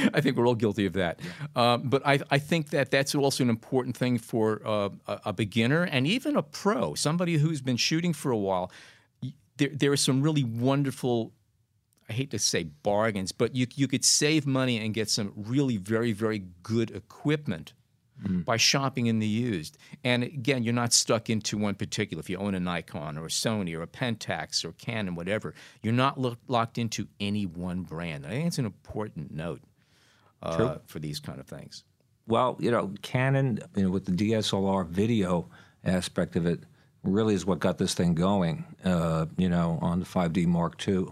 way. 0.00 0.08
I 0.14 0.20
think 0.20 0.36
we're 0.36 0.46
all 0.46 0.54
guilty 0.54 0.86
of 0.86 0.94
that. 0.94 1.20
Um, 1.54 1.88
but 1.88 2.06
I, 2.06 2.20
I 2.30 2.38
think 2.38 2.70
that 2.70 2.90
that's 2.90 3.14
also 3.14 3.44
an 3.44 3.50
important 3.50 3.96
thing 3.96 4.18
for 4.18 4.66
uh, 4.66 4.88
a, 5.06 5.20
a 5.26 5.32
beginner 5.32 5.82
and 5.82 6.06
even 6.06 6.36
a 6.36 6.42
pro, 6.42 6.94
somebody 6.94 7.36
who's 7.36 7.60
been 7.60 7.76
shooting 7.76 8.14
for 8.14 8.30
a 8.30 8.38
while. 8.38 8.70
There, 9.58 9.70
there 9.70 9.92
are 9.92 9.98
some 9.98 10.22
really 10.22 10.44
wonderful, 10.44 11.32
I 12.08 12.14
hate 12.14 12.30
to 12.30 12.38
say 12.38 12.64
bargains, 12.64 13.32
but 13.32 13.54
you, 13.54 13.66
you 13.74 13.86
could 13.86 14.04
save 14.04 14.46
money 14.46 14.78
and 14.78 14.94
get 14.94 15.10
some 15.10 15.32
really 15.36 15.76
very, 15.76 16.12
very 16.12 16.44
good 16.62 16.90
equipment 16.90 17.74
by 18.44 18.56
shopping 18.56 19.06
in 19.06 19.18
the 19.18 19.26
used. 19.26 19.78
And 20.04 20.22
again, 20.22 20.62
you're 20.62 20.72
not 20.74 20.92
stuck 20.92 21.28
into 21.30 21.58
one 21.58 21.74
particular. 21.74 22.20
If 22.20 22.30
you 22.30 22.38
own 22.38 22.54
a 22.54 22.60
Nikon 22.60 23.18
or 23.18 23.24
a 23.26 23.28
Sony 23.28 23.76
or 23.76 23.82
a 23.82 23.86
Pentax 23.86 24.64
or 24.64 24.72
Canon, 24.72 25.14
whatever, 25.14 25.54
you're 25.82 25.92
not 25.92 26.20
lo- 26.20 26.36
locked 26.48 26.78
into 26.78 27.08
any 27.20 27.46
one 27.46 27.82
brand. 27.82 28.26
I 28.26 28.30
think 28.30 28.46
it's 28.46 28.58
an 28.58 28.64
important 28.66 29.32
note 29.32 29.60
uh, 30.42 30.56
for 30.86 30.98
these 30.98 31.20
kind 31.20 31.40
of 31.40 31.46
things. 31.46 31.84
Well, 32.26 32.56
you 32.60 32.70
know, 32.70 32.92
Canon, 33.02 33.60
you 33.76 33.84
know, 33.84 33.90
with 33.90 34.04
the 34.04 34.12
DSLR 34.12 34.86
video 34.86 35.48
aspect 35.84 36.36
of 36.36 36.46
it, 36.46 36.60
really 37.02 37.34
is 37.34 37.44
what 37.44 37.58
got 37.58 37.78
this 37.78 37.94
thing 37.94 38.14
going. 38.14 38.64
Uh, 38.84 39.26
you 39.36 39.48
know, 39.48 39.78
on 39.82 39.98
the 39.98 40.06
5D 40.06 40.46
Mark 40.46 40.86
II, 40.86 41.06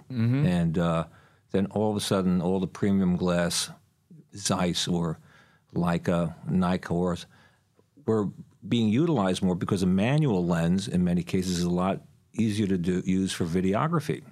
and 0.46 0.78
uh, 0.78 1.04
then 1.50 1.66
all 1.66 1.90
of 1.90 1.96
a 1.96 2.00
sudden, 2.00 2.40
all 2.40 2.60
the 2.60 2.68
premium 2.68 3.16
glass 3.16 3.70
Zeiss 4.36 4.86
or 4.86 5.18
Leica, 5.74 6.34
Nikkors 6.48 7.26
were 8.06 8.28
being 8.66 8.88
utilized 8.88 9.42
more 9.42 9.54
because 9.54 9.82
a 9.82 9.86
manual 9.86 10.44
lens, 10.46 10.88
in 10.88 11.04
many 11.04 11.22
cases, 11.22 11.58
is 11.58 11.64
a 11.64 11.70
lot 11.70 12.02
easier 12.32 12.66
to 12.66 12.78
do 12.78 13.02
use 13.04 13.32
for 13.32 13.44
videography 13.44 14.22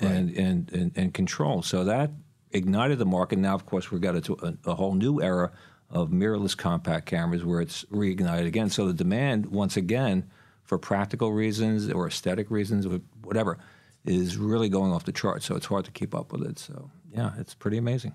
and, 0.00 0.30
and, 0.36 0.72
and, 0.72 0.92
and 0.96 1.14
control. 1.14 1.62
So 1.62 1.84
that 1.84 2.10
ignited 2.50 2.98
the 2.98 3.06
market. 3.06 3.38
Now, 3.38 3.54
of 3.54 3.66
course, 3.66 3.90
we've 3.90 4.00
got 4.00 4.28
a, 4.28 4.58
a 4.64 4.74
whole 4.74 4.94
new 4.94 5.20
era 5.20 5.52
of 5.90 6.10
mirrorless 6.10 6.56
compact 6.56 7.06
cameras 7.06 7.44
where 7.44 7.60
it's 7.60 7.84
reignited 7.84 8.46
again. 8.46 8.70
So 8.70 8.86
the 8.86 8.94
demand, 8.94 9.46
once 9.46 9.76
again, 9.76 10.30
for 10.62 10.78
practical 10.78 11.32
reasons 11.32 11.90
or 11.90 12.06
aesthetic 12.06 12.50
reasons 12.50 12.86
or 12.86 13.00
whatever 13.22 13.58
is 14.04 14.36
really 14.36 14.68
going 14.68 14.92
off 14.92 15.04
the 15.04 15.12
charts. 15.12 15.46
So 15.46 15.56
it's 15.56 15.66
hard 15.66 15.84
to 15.84 15.90
keep 15.90 16.14
up 16.14 16.32
with 16.32 16.42
it. 16.42 16.58
So 16.58 16.90
yeah, 17.12 17.32
it's 17.38 17.54
pretty 17.54 17.76
amazing. 17.76 18.14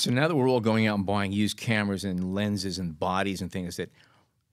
So 0.00 0.10
now 0.10 0.28
that 0.28 0.34
we're 0.34 0.48
all 0.48 0.60
going 0.60 0.86
out 0.86 0.96
and 0.96 1.04
buying 1.04 1.30
used 1.30 1.58
cameras 1.58 2.04
and 2.04 2.34
lenses 2.34 2.78
and 2.78 2.98
bodies 2.98 3.42
and 3.42 3.52
things, 3.52 3.76
that 3.76 3.90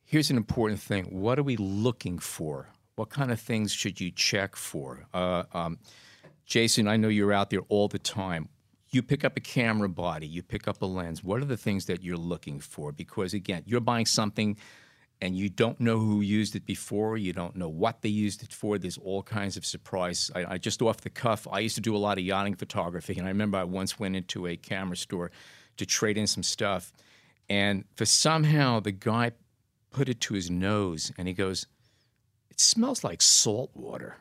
here's 0.04 0.30
an 0.30 0.36
important 0.36 0.82
thing: 0.82 1.06
what 1.06 1.39
are 1.39 1.44
we 1.44 1.56
looking 1.56 2.20
for? 2.20 2.68
What 2.98 3.10
kind 3.10 3.32
of 3.32 3.39
things 3.39 3.72
should 3.72 4.01
you 4.01 4.12
check 4.12 4.58
for? 4.58 5.08
Uh, 5.13 5.44
um, 5.54 5.80
Jason, 6.46 6.89
I 6.89 6.98
know 6.98 7.08
you're 7.08 7.32
out 7.32 7.50
there 7.50 7.62
all 7.70 7.88
the 7.88 7.98
time. 7.98 8.50
You 8.89 9.01
pick 9.01 9.24
up 9.24 9.38
a 9.38 9.39
camera 9.39 9.88
body, 9.88 10.27
you 10.27 10.44
pick 10.44 10.68
up 10.68 10.82
a 10.82 10.86
lens. 10.86 11.24
What 11.24 11.42
are 11.42 11.46
the 11.46 11.56
things 11.56 11.86
that 11.86 12.04
you're 12.04 12.18
looking 12.18 12.60
for? 12.60 12.92
Because 12.92 13.34
again, 13.34 13.63
you're 13.66 13.80
buying 13.80 14.06
something 14.06 14.58
and 15.22 15.36
you 15.36 15.50
don't 15.50 15.80
know 15.80 15.98
who 15.98 16.22
used 16.22 16.56
it 16.56 16.66
before, 16.66 17.18
you 17.18 17.34
don't 17.34 17.56
know 17.56 17.70
what 17.70 18.02
they 18.02 18.10
used 18.10 18.44
it 18.44 18.54
for. 18.54 18.78
There's 18.78 18.98
all 18.98 19.24
kinds 19.24 19.58
of 19.58 19.66
surprise. 19.66 20.30
I, 20.36 20.54
I, 20.54 20.58
just 20.58 20.82
off 20.82 21.02
the 21.02 21.10
cuff, 21.10 21.48
I 21.52 21.60
used 21.60 21.76
to 21.76 21.82
do 21.82 21.96
a 21.96 21.98
lot 21.98 22.18
of 22.18 22.24
yachting 22.24 22.56
photography, 22.56 23.18
and 23.18 23.26
I 23.26 23.30
remember 23.30 23.58
I 23.58 23.64
once 23.64 24.00
went 24.00 24.16
into 24.16 24.48
a 24.48 24.56
camera 24.56 24.96
store 24.96 25.32
to 25.78 25.86
trade 25.86 26.18
in 26.18 26.28
some 26.28 26.44
stuff, 26.44 26.94
and 27.50 27.86
for 27.96 28.06
somehow 28.06 28.80
the 28.80 28.92
guy 28.92 29.32
put 29.92 30.10
it 30.10 30.22
to 30.22 30.36
his 30.36 30.52
nose, 30.52 31.12
and 31.18 31.28
he 31.28 31.34
goes, 31.34 31.66
"It 32.50 32.60
smells 32.60 33.04
like 33.04 33.22
salt 33.22 33.72
water." 33.74 34.18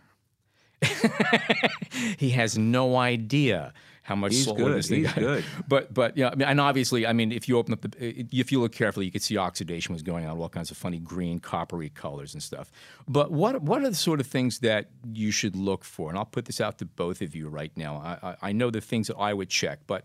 he 2.18 2.30
has 2.30 2.56
no 2.56 2.96
idea 2.96 3.72
how 4.06 4.14
much 4.14 4.32
He's 4.32 4.44
salt 4.44 4.56
good. 4.58 4.72
this 4.72 4.88
thing 4.88 5.00
He's 5.00 5.06
got. 5.08 5.16
good. 5.16 5.44
But 5.66 5.92
but 5.92 6.16
yeah, 6.16 6.28
I 6.28 6.36
mean, 6.36 6.46
and 6.46 6.60
obviously, 6.60 7.06
I 7.08 7.12
mean, 7.12 7.32
if 7.32 7.48
you 7.48 7.58
open 7.58 7.72
up 7.72 7.80
the, 7.80 7.90
if 8.30 8.52
you 8.52 8.60
look 8.60 8.70
carefully, 8.72 9.04
you 9.04 9.10
could 9.10 9.22
see 9.22 9.36
oxidation 9.36 9.92
was 9.92 10.02
going 10.02 10.24
on, 10.24 10.38
all 10.38 10.48
kinds 10.48 10.70
of 10.70 10.76
funny 10.76 11.00
green, 11.00 11.40
coppery 11.40 11.88
colors 11.88 12.32
and 12.32 12.40
stuff. 12.42 12.70
But 13.08 13.32
what 13.32 13.62
what 13.62 13.82
are 13.82 13.90
the 13.90 13.96
sort 13.96 14.20
of 14.20 14.26
things 14.28 14.60
that 14.60 14.90
you 15.12 15.32
should 15.32 15.56
look 15.56 15.84
for? 15.84 16.08
And 16.08 16.16
I'll 16.16 16.24
put 16.24 16.44
this 16.44 16.60
out 16.60 16.78
to 16.78 16.84
both 16.84 17.20
of 17.20 17.34
you 17.34 17.48
right 17.48 17.72
now. 17.76 17.96
I, 17.96 18.28
I, 18.30 18.36
I 18.50 18.52
know 18.52 18.70
the 18.70 18.80
things 18.80 19.08
that 19.08 19.16
I 19.16 19.34
would 19.34 19.50
check, 19.50 19.80
but 19.88 20.04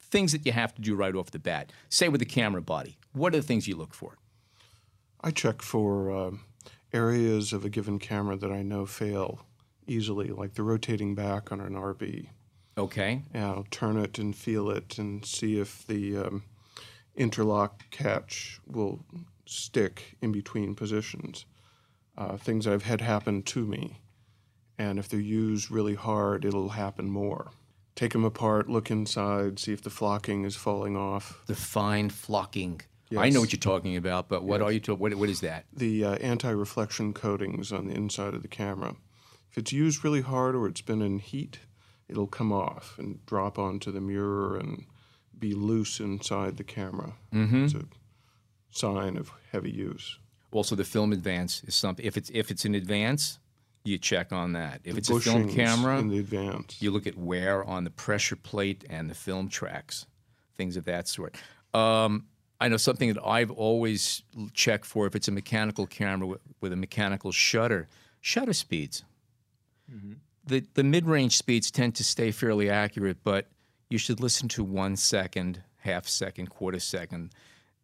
things 0.00 0.32
that 0.32 0.44
you 0.44 0.50
have 0.50 0.74
to 0.74 0.82
do 0.82 0.96
right 0.96 1.14
off 1.14 1.30
the 1.30 1.38
bat. 1.38 1.70
Say 1.88 2.08
with 2.08 2.18
the 2.18 2.26
camera 2.26 2.62
body, 2.62 2.98
what 3.12 3.32
are 3.32 3.38
the 3.38 3.46
things 3.46 3.68
you 3.68 3.76
look 3.76 3.94
for? 3.94 4.18
I 5.20 5.30
check 5.30 5.62
for 5.62 6.10
um 6.10 6.40
areas 6.92 7.52
of 7.52 7.64
a 7.64 7.68
given 7.68 7.98
camera 8.00 8.36
that 8.36 8.50
I 8.50 8.62
know 8.62 8.86
fail 8.86 9.40
easily, 9.86 10.28
like 10.30 10.54
the 10.54 10.64
rotating 10.64 11.14
back 11.14 11.52
on 11.52 11.60
an 11.60 11.74
RB. 11.74 12.28
Okay. 12.78 13.22
And 13.32 13.44
I'll 13.44 13.66
turn 13.70 13.96
it 13.98 14.18
and 14.18 14.36
feel 14.36 14.70
it 14.70 14.98
and 14.98 15.24
see 15.24 15.58
if 15.58 15.86
the 15.86 16.18
um, 16.18 16.42
interlock 17.14 17.90
catch 17.90 18.60
will 18.66 19.04
stick 19.46 20.16
in 20.20 20.32
between 20.32 20.74
positions. 20.74 21.46
Uh, 22.18 22.36
things 22.36 22.66
I've 22.66 22.84
had 22.84 23.00
happen 23.00 23.42
to 23.44 23.66
me. 23.66 24.00
And 24.78 24.98
if 24.98 25.08
they're 25.08 25.20
used 25.20 25.70
really 25.70 25.94
hard, 25.94 26.44
it'll 26.44 26.70
happen 26.70 27.08
more. 27.08 27.50
Take 27.94 28.12
them 28.12 28.24
apart, 28.24 28.68
look 28.68 28.90
inside, 28.90 29.58
see 29.58 29.72
if 29.72 29.80
the 29.80 29.90
flocking 29.90 30.44
is 30.44 30.54
falling 30.54 30.96
off. 30.96 31.40
The 31.46 31.54
fine 31.54 32.10
flocking. 32.10 32.82
I 33.16 33.30
know 33.30 33.40
what 33.40 33.52
you're 33.52 33.60
talking 33.60 33.96
about, 33.96 34.28
but 34.28 34.42
what 34.42 34.60
are 34.60 34.72
you? 34.72 34.80
To, 34.80 34.94
what 34.94 35.14
what 35.14 35.28
is 35.28 35.40
that? 35.40 35.64
the 35.72 36.04
uh, 36.04 36.14
anti-reflection 36.16 37.14
coatings 37.14 37.72
on 37.72 37.86
the 37.86 37.94
inside 37.94 38.34
of 38.34 38.42
the 38.42 38.48
camera. 38.48 38.96
If 39.50 39.56
it's 39.56 39.72
used 39.72 40.04
really 40.04 40.22
hard 40.22 40.54
or 40.56 40.66
it's 40.66 40.82
been 40.82 41.00
in 41.00 41.20
heat, 41.20 41.60
it'll 42.08 42.26
come 42.26 42.52
off 42.52 42.96
and 42.98 43.24
drop 43.26 43.58
onto 43.58 43.90
the 43.90 44.00
mirror 44.00 44.56
and 44.56 44.84
be 45.38 45.54
loose 45.54 46.00
inside 46.00 46.56
the 46.56 46.64
camera. 46.64 47.12
Mm-hmm. 47.34 47.64
It's 47.64 47.74
a 47.74 47.84
sign 48.70 49.16
of 49.16 49.32
heavy 49.52 49.70
use. 49.70 50.18
Also, 50.52 50.74
the 50.74 50.84
film 50.84 51.12
advance 51.12 51.62
is 51.64 51.74
something. 51.74 52.04
If 52.04 52.16
it's 52.16 52.30
if 52.32 52.50
it's 52.50 52.64
in 52.64 52.74
advance, 52.74 53.38
you 53.84 53.98
check 53.98 54.32
on 54.32 54.52
that. 54.52 54.80
If 54.84 54.96
it's 54.96 55.10
a 55.10 55.20
film 55.20 55.48
camera, 55.52 55.98
in 55.98 56.08
the 56.08 56.18
advance. 56.18 56.80
you 56.80 56.90
look 56.90 57.06
at 57.06 57.16
wear 57.16 57.64
on 57.64 57.84
the 57.84 57.90
pressure 57.90 58.36
plate 58.36 58.84
and 58.88 59.10
the 59.10 59.14
film 59.14 59.48
tracks, 59.48 60.06
things 60.56 60.76
of 60.76 60.84
that 60.84 61.08
sort. 61.08 61.36
Um, 61.74 62.26
I 62.58 62.68
know 62.68 62.78
something 62.78 63.12
that 63.12 63.22
I've 63.22 63.50
always 63.50 64.22
checked 64.54 64.86
for 64.86 65.06
if 65.06 65.14
it's 65.14 65.28
a 65.28 65.32
mechanical 65.32 65.86
camera 65.86 66.26
with, 66.26 66.40
with 66.60 66.72
a 66.72 66.76
mechanical 66.76 67.32
shutter, 67.32 67.86
shutter 68.20 68.54
speeds. 68.54 69.04
The 70.46 70.64
the 70.74 70.84
mid 70.84 71.06
range 71.06 71.36
speeds 71.36 71.70
tend 71.70 71.94
to 71.96 72.04
stay 72.04 72.30
fairly 72.30 72.70
accurate, 72.70 73.18
but 73.24 73.48
you 73.90 73.98
should 73.98 74.20
listen 74.20 74.48
to 74.50 74.64
one 74.64 74.96
second, 74.96 75.62
half 75.78 76.06
second, 76.06 76.50
quarter 76.50 76.80
second. 76.80 77.32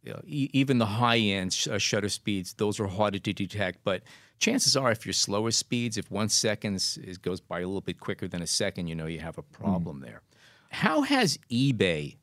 You 0.05 0.13
know, 0.15 0.21
e- 0.27 0.51
even 0.53 0.79
the 0.79 0.87
high 0.87 1.19
end 1.19 1.53
sh- 1.53 1.69
uh, 1.69 1.79
shutter 1.79 2.09
speeds, 2.09 2.55
those 2.55 2.81
are 2.81 2.89
harder 2.89 3.21
to 3.21 3.33
detect. 3.33 3.85
But 3.85 4.03
chances 4.39 4.77
are, 4.77 4.91
if 4.91 5.07
your 5.07 5.13
slower 5.13 5.53
speeds, 5.53 5.97
if 5.97 6.11
one 6.11 6.29
second 6.29 6.75
is, 6.77 6.99
is- 7.05 7.19
goes 7.19 7.41
by 7.41 7.61
a 7.61 7.67
little 7.67 7.81
bit 7.81 8.01
quicker 8.01 8.27
than 8.27 8.43
a 8.43 8.47
second, 8.47 8.89
you 8.89 8.95
know 8.97 9.07
you 9.07 9.21
have 9.21 9.39
a 9.39 9.43
problem 9.43 10.01
there. 10.01 10.23
How 10.71 11.03
has 11.03 11.39
eBay 11.51 12.17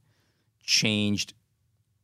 changed 0.62 1.34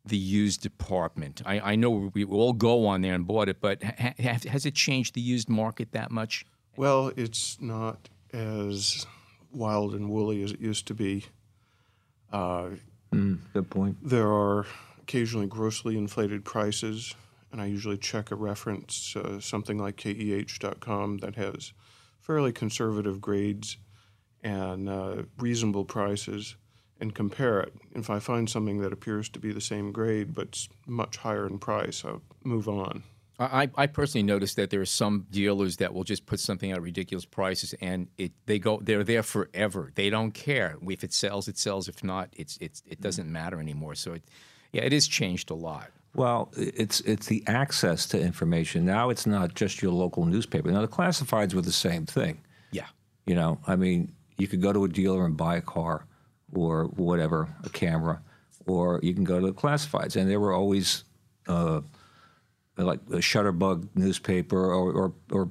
the 0.06 0.18
used 0.18 0.62
department? 0.62 1.42
I, 1.46 1.60
I 1.72 1.76
know 1.76 2.12
we 2.14 2.24
all 2.24 2.54
go 2.54 2.86
on 2.88 3.02
there 3.02 3.14
and 3.14 3.26
bought 3.28 3.50
it, 3.50 3.60
but 3.60 3.84
ha- 3.84 4.14
has 4.20 4.66
it 4.66 4.76
changed 4.76 5.14
the 5.16 5.22
used 5.22 5.50
market 5.50 5.92
that 5.92 6.12
much? 6.12 6.46
Well, 6.78 7.12
it's 7.18 7.60
not 7.60 8.10
as 8.36 9.06
wild 9.52 9.96
and 9.96 10.10
woolly 10.10 10.44
as 10.44 10.52
it 10.52 10.60
used 10.60 10.88
to 10.88 10.94
be. 10.94 11.26
Uh, 12.32 12.70
Good 13.12 13.70
point. 13.70 13.98
There 14.04 14.32
are 14.32 14.66
occasionally 15.02 15.48
grossly 15.48 15.98
inflated 15.98 16.44
prices, 16.44 17.16
and 17.52 17.62
I 17.62 17.68
usually 17.68 17.98
check 17.98 18.32
a 18.32 18.36
reference, 18.36 19.16
uh, 19.16 19.40
something 19.40 19.78
like 19.78 19.96
KEH.com, 19.96 21.20
that 21.20 21.36
has 21.36 21.72
fairly 22.20 22.52
conservative 22.52 23.22
grades 23.22 23.78
and 24.44 24.90
uh, 24.90 25.24
reasonable 25.40 25.86
prices, 25.86 26.56
and 27.00 27.16
compare 27.16 27.62
it. 27.62 27.74
If 27.94 28.10
I 28.10 28.20
find 28.20 28.50
something 28.50 28.80
that 28.80 28.92
appears 28.92 29.30
to 29.30 29.40
be 29.40 29.54
the 29.54 29.62
same 29.62 29.92
grade 29.92 30.34
but's 30.34 30.68
much 30.86 31.18
higher 31.18 31.48
in 31.48 31.58
price, 31.60 32.04
I'll 32.04 32.22
move 32.44 32.68
on. 32.68 33.04
I, 33.38 33.70
I 33.76 33.88
personally 33.88 34.24
noticed 34.24 34.56
that 34.56 34.70
there 34.70 34.80
are 34.80 34.86
some 34.86 35.26
dealers 35.30 35.78
that 35.78 35.94
will 35.94 36.06
just 36.06 36.26
put 36.26 36.40
something 36.40 36.72
at 36.72 36.82
ridiculous 36.82 37.26
prices, 37.26 37.76
and 37.82 38.08
it 38.18 38.32
they 38.46 38.60
go 38.60 38.80
they're 38.82 39.04
there 39.04 39.24
forever. 39.24 39.92
They 39.96 40.10
don't 40.10 40.32
care 40.32 40.78
if 40.88 41.04
it 41.04 41.12
sells, 41.14 41.48
it 41.48 41.58
sells. 41.58 41.90
If 41.90 42.04
not, 42.04 42.30
it's 42.38 42.58
it's 42.62 42.82
it 42.88 43.02
doesn't 43.02 43.30
matter 43.30 43.60
anymore. 43.60 43.96
So 43.96 44.14
it, 44.14 44.24
yeah, 44.72 44.84
it 44.84 44.94
has 44.94 45.08
changed 45.08 45.50
a 45.50 45.54
lot. 45.54 45.92
Well, 46.16 46.50
it's 46.56 47.02
it's 47.02 47.28
the 47.28 47.44
access 47.46 48.06
to 48.08 48.20
information. 48.20 48.86
Now 48.86 49.10
it's 49.10 49.26
not 49.26 49.54
just 49.54 49.82
your 49.82 49.92
local 49.92 50.26
newspaper. 50.26 50.72
Now 50.72 50.82
the 50.82 50.88
classifieds 50.88 51.54
were 51.54 51.62
the 51.62 51.74
same 51.74 52.06
thing. 52.06 52.40
Yeah, 52.72 52.88
You 53.26 53.36
know, 53.36 53.60
I 53.68 53.76
mean, 53.76 54.14
you 54.38 54.48
could 54.48 54.62
go 54.62 54.72
to 54.72 54.86
a 54.86 54.88
dealer 54.90 55.26
and 55.26 55.36
buy 55.36 55.58
a 55.58 55.62
car 55.62 56.06
or 56.54 56.86
whatever, 56.86 57.50
a 57.64 57.70
camera, 57.70 58.22
or 58.66 59.00
you 59.04 59.14
can 59.14 59.26
go 59.26 59.40
to 59.42 59.48
the 59.48 59.54
classifieds, 59.54 60.16
and 60.16 60.30
there 60.30 60.40
were 60.40 60.54
always 60.54 61.04
uh, 61.48 61.82
like 62.78 63.00
a 63.10 63.18
Shutterbug 63.18 63.88
newspaper 63.96 64.74
or, 64.74 64.92
or 64.92 65.14
or 65.32 65.50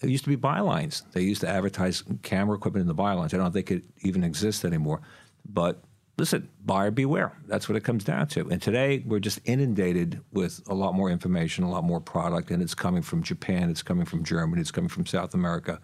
it 0.00 0.10
used 0.10 0.24
to 0.24 0.30
be 0.30 0.36
bylines. 0.36 1.02
They 1.12 1.22
used 1.22 1.40
to 1.40 1.48
advertise 1.48 2.02
camera 2.22 2.56
equipment 2.56 2.82
in 2.82 2.88
the 2.88 2.94
bylines. 2.94 3.32
I 3.34 3.38
don't 3.38 3.52
think 3.52 3.70
it 3.70 3.82
even 4.02 4.24
exists 4.24 4.64
anymore. 4.64 5.00
But 5.48 5.82
listen, 6.18 6.48
buyer 6.64 6.90
beware. 6.90 7.36
That's 7.46 7.68
what 7.68 7.76
it 7.76 7.84
comes 7.84 8.04
down 8.04 8.26
to. 8.28 8.48
And 8.50 8.60
today 8.60 9.02
we're 9.06 9.20
just 9.20 9.40
inundated 9.44 10.20
with 10.32 10.60
a 10.68 10.74
lot 10.74 10.94
more 10.94 11.10
information, 11.10 11.64
a 11.64 11.70
lot 11.70 11.84
more 11.84 12.00
product, 12.00 12.50
and 12.50 12.62
it's 12.62 12.74
coming 12.74 13.02
from 13.02 13.22
Japan, 13.22 13.70
it's 13.70 13.82
coming 13.82 14.04
from 14.04 14.24
Germany, 14.24 14.60
it's 14.60 14.70
coming 14.70 14.88
from 14.88 15.06
South 15.06 15.34
America. 15.34 15.80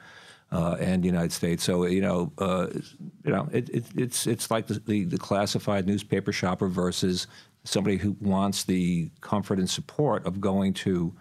Uh, 0.51 0.77
and 0.81 1.03
the 1.03 1.07
United 1.07 1.33
States, 1.33 1.65
so 1.65 1.87
you 1.87 2.03
know, 2.03 2.31
uh, 2.37 2.67
you 3.25 3.33
know, 3.33 3.49
it, 3.53 3.71
it, 3.71 3.87
it's 3.97 4.27
it's 4.27 4.51
like 4.51 4.67
the, 4.67 4.75
the, 4.81 5.05
the 5.05 5.17
classified 5.17 5.87
newspaper 5.87 6.31
shopper 6.31 6.69
versus 6.69 7.27
somebody 7.64 7.96
who 7.96 8.16
wants 8.20 8.64
the 8.64 9.11
comfort 9.20 9.59
and 9.59 9.68
support 9.70 10.27
of 10.27 10.40
going 10.40 10.72
to 10.75 11.14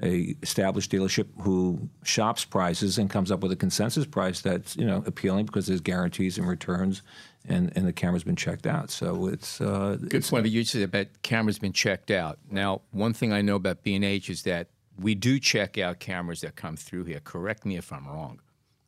a 0.00 0.36
established 0.42 0.92
dealership 0.92 1.26
who 1.42 1.88
shops 2.04 2.44
prices 2.44 2.98
and 2.98 3.10
comes 3.10 3.32
up 3.32 3.40
with 3.40 3.50
a 3.50 3.56
consensus 3.56 4.06
price 4.06 4.40
that's 4.40 4.76
you 4.76 4.86
know 4.86 5.02
appealing 5.06 5.44
because 5.44 5.66
there's 5.66 5.80
guarantees 5.80 6.38
and 6.38 6.46
returns 6.46 7.02
and, 7.48 7.72
and 7.76 7.84
the 7.86 7.92
camera's 7.92 8.22
been 8.22 8.36
checked 8.36 8.66
out 8.66 8.90
so 8.90 9.26
it's 9.26 9.60
uh, 9.60 9.96
good 10.08 10.24
point. 10.24 10.44
But 10.44 10.50
you 10.52 10.62
said 10.64 10.82
about 10.82 11.06
cameras 11.22 11.58
been 11.58 11.72
checked 11.72 12.10
out. 12.12 12.38
Now, 12.50 12.82
one 12.92 13.12
thing 13.12 13.32
I 13.32 13.42
know 13.42 13.56
about 13.56 13.82
B 13.82 13.94
and 13.96 14.04
H 14.04 14.30
is 14.30 14.42
that 14.42 14.68
we 15.00 15.14
do 15.16 15.40
check 15.40 15.78
out 15.78 15.98
cameras 15.98 16.42
that 16.42 16.54
come 16.54 16.76
through 16.76 17.04
here. 17.04 17.20
Correct 17.20 17.64
me 17.64 17.76
if 17.76 17.92
I'm 17.92 18.06
wrong. 18.06 18.40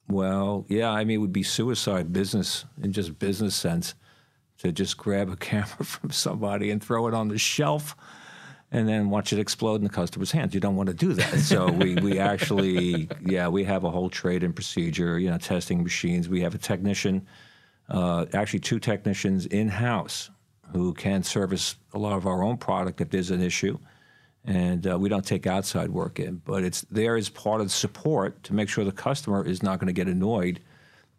well 0.08 0.64
yeah 0.68 0.90
I 0.90 1.04
mean 1.04 1.16
it 1.16 1.18
would 1.18 1.32
be 1.32 1.42
suicide 1.42 2.12
business 2.12 2.64
in 2.82 2.92
just 2.92 3.18
business 3.18 3.54
sense 3.56 3.94
to 4.60 4.72
just 4.72 4.96
grab 4.96 5.28
a 5.28 5.36
camera 5.50 5.84
from 5.84 6.10
somebody 6.10 6.70
and 6.70 6.82
throw 6.82 7.06
it 7.08 7.14
on 7.14 7.28
the 7.28 7.38
shelf 7.38 7.96
and 8.72 8.88
then 8.88 9.10
watch 9.10 9.32
it 9.32 9.38
explode 9.38 9.76
in 9.76 9.82
the 9.84 9.90
customer's 9.90 10.30
hands. 10.30 10.54
You 10.54 10.60
don't 10.60 10.76
want 10.76 10.88
to 10.88 10.94
do 10.94 11.12
that. 11.14 11.38
So 11.40 11.70
we, 11.70 11.96
we 11.96 12.18
actually, 12.18 13.08
yeah, 13.24 13.48
we 13.48 13.64
have 13.64 13.82
a 13.84 13.90
whole 13.90 14.08
trade 14.08 14.44
and 14.44 14.54
procedure, 14.54 15.18
you 15.18 15.28
know, 15.28 15.38
testing 15.38 15.82
machines. 15.82 16.28
We 16.28 16.40
have 16.42 16.54
a 16.54 16.58
technician, 16.58 17.26
uh, 17.88 18.26
actually 18.32 18.60
two 18.60 18.78
technicians 18.78 19.46
in-house 19.46 20.30
who 20.72 20.94
can 20.94 21.24
service 21.24 21.74
a 21.94 21.98
lot 21.98 22.16
of 22.16 22.26
our 22.26 22.44
own 22.44 22.56
product 22.56 23.00
if 23.00 23.10
there's 23.10 23.30
an 23.30 23.42
issue. 23.42 23.76
and 24.44 24.86
uh, 24.86 24.98
we 24.98 25.08
don't 25.08 25.26
take 25.26 25.46
outside 25.46 25.90
work 25.90 26.18
in. 26.18 26.36
But 26.44 26.64
it's 26.64 26.82
there 26.82 27.16
as 27.16 27.28
part 27.28 27.60
of 27.60 27.66
the 27.66 27.72
support 27.72 28.42
to 28.44 28.54
make 28.54 28.68
sure 28.68 28.84
the 28.84 28.92
customer 28.92 29.44
is 29.44 29.62
not 29.62 29.78
going 29.80 29.88
to 29.88 29.92
get 29.92 30.06
annoyed 30.06 30.60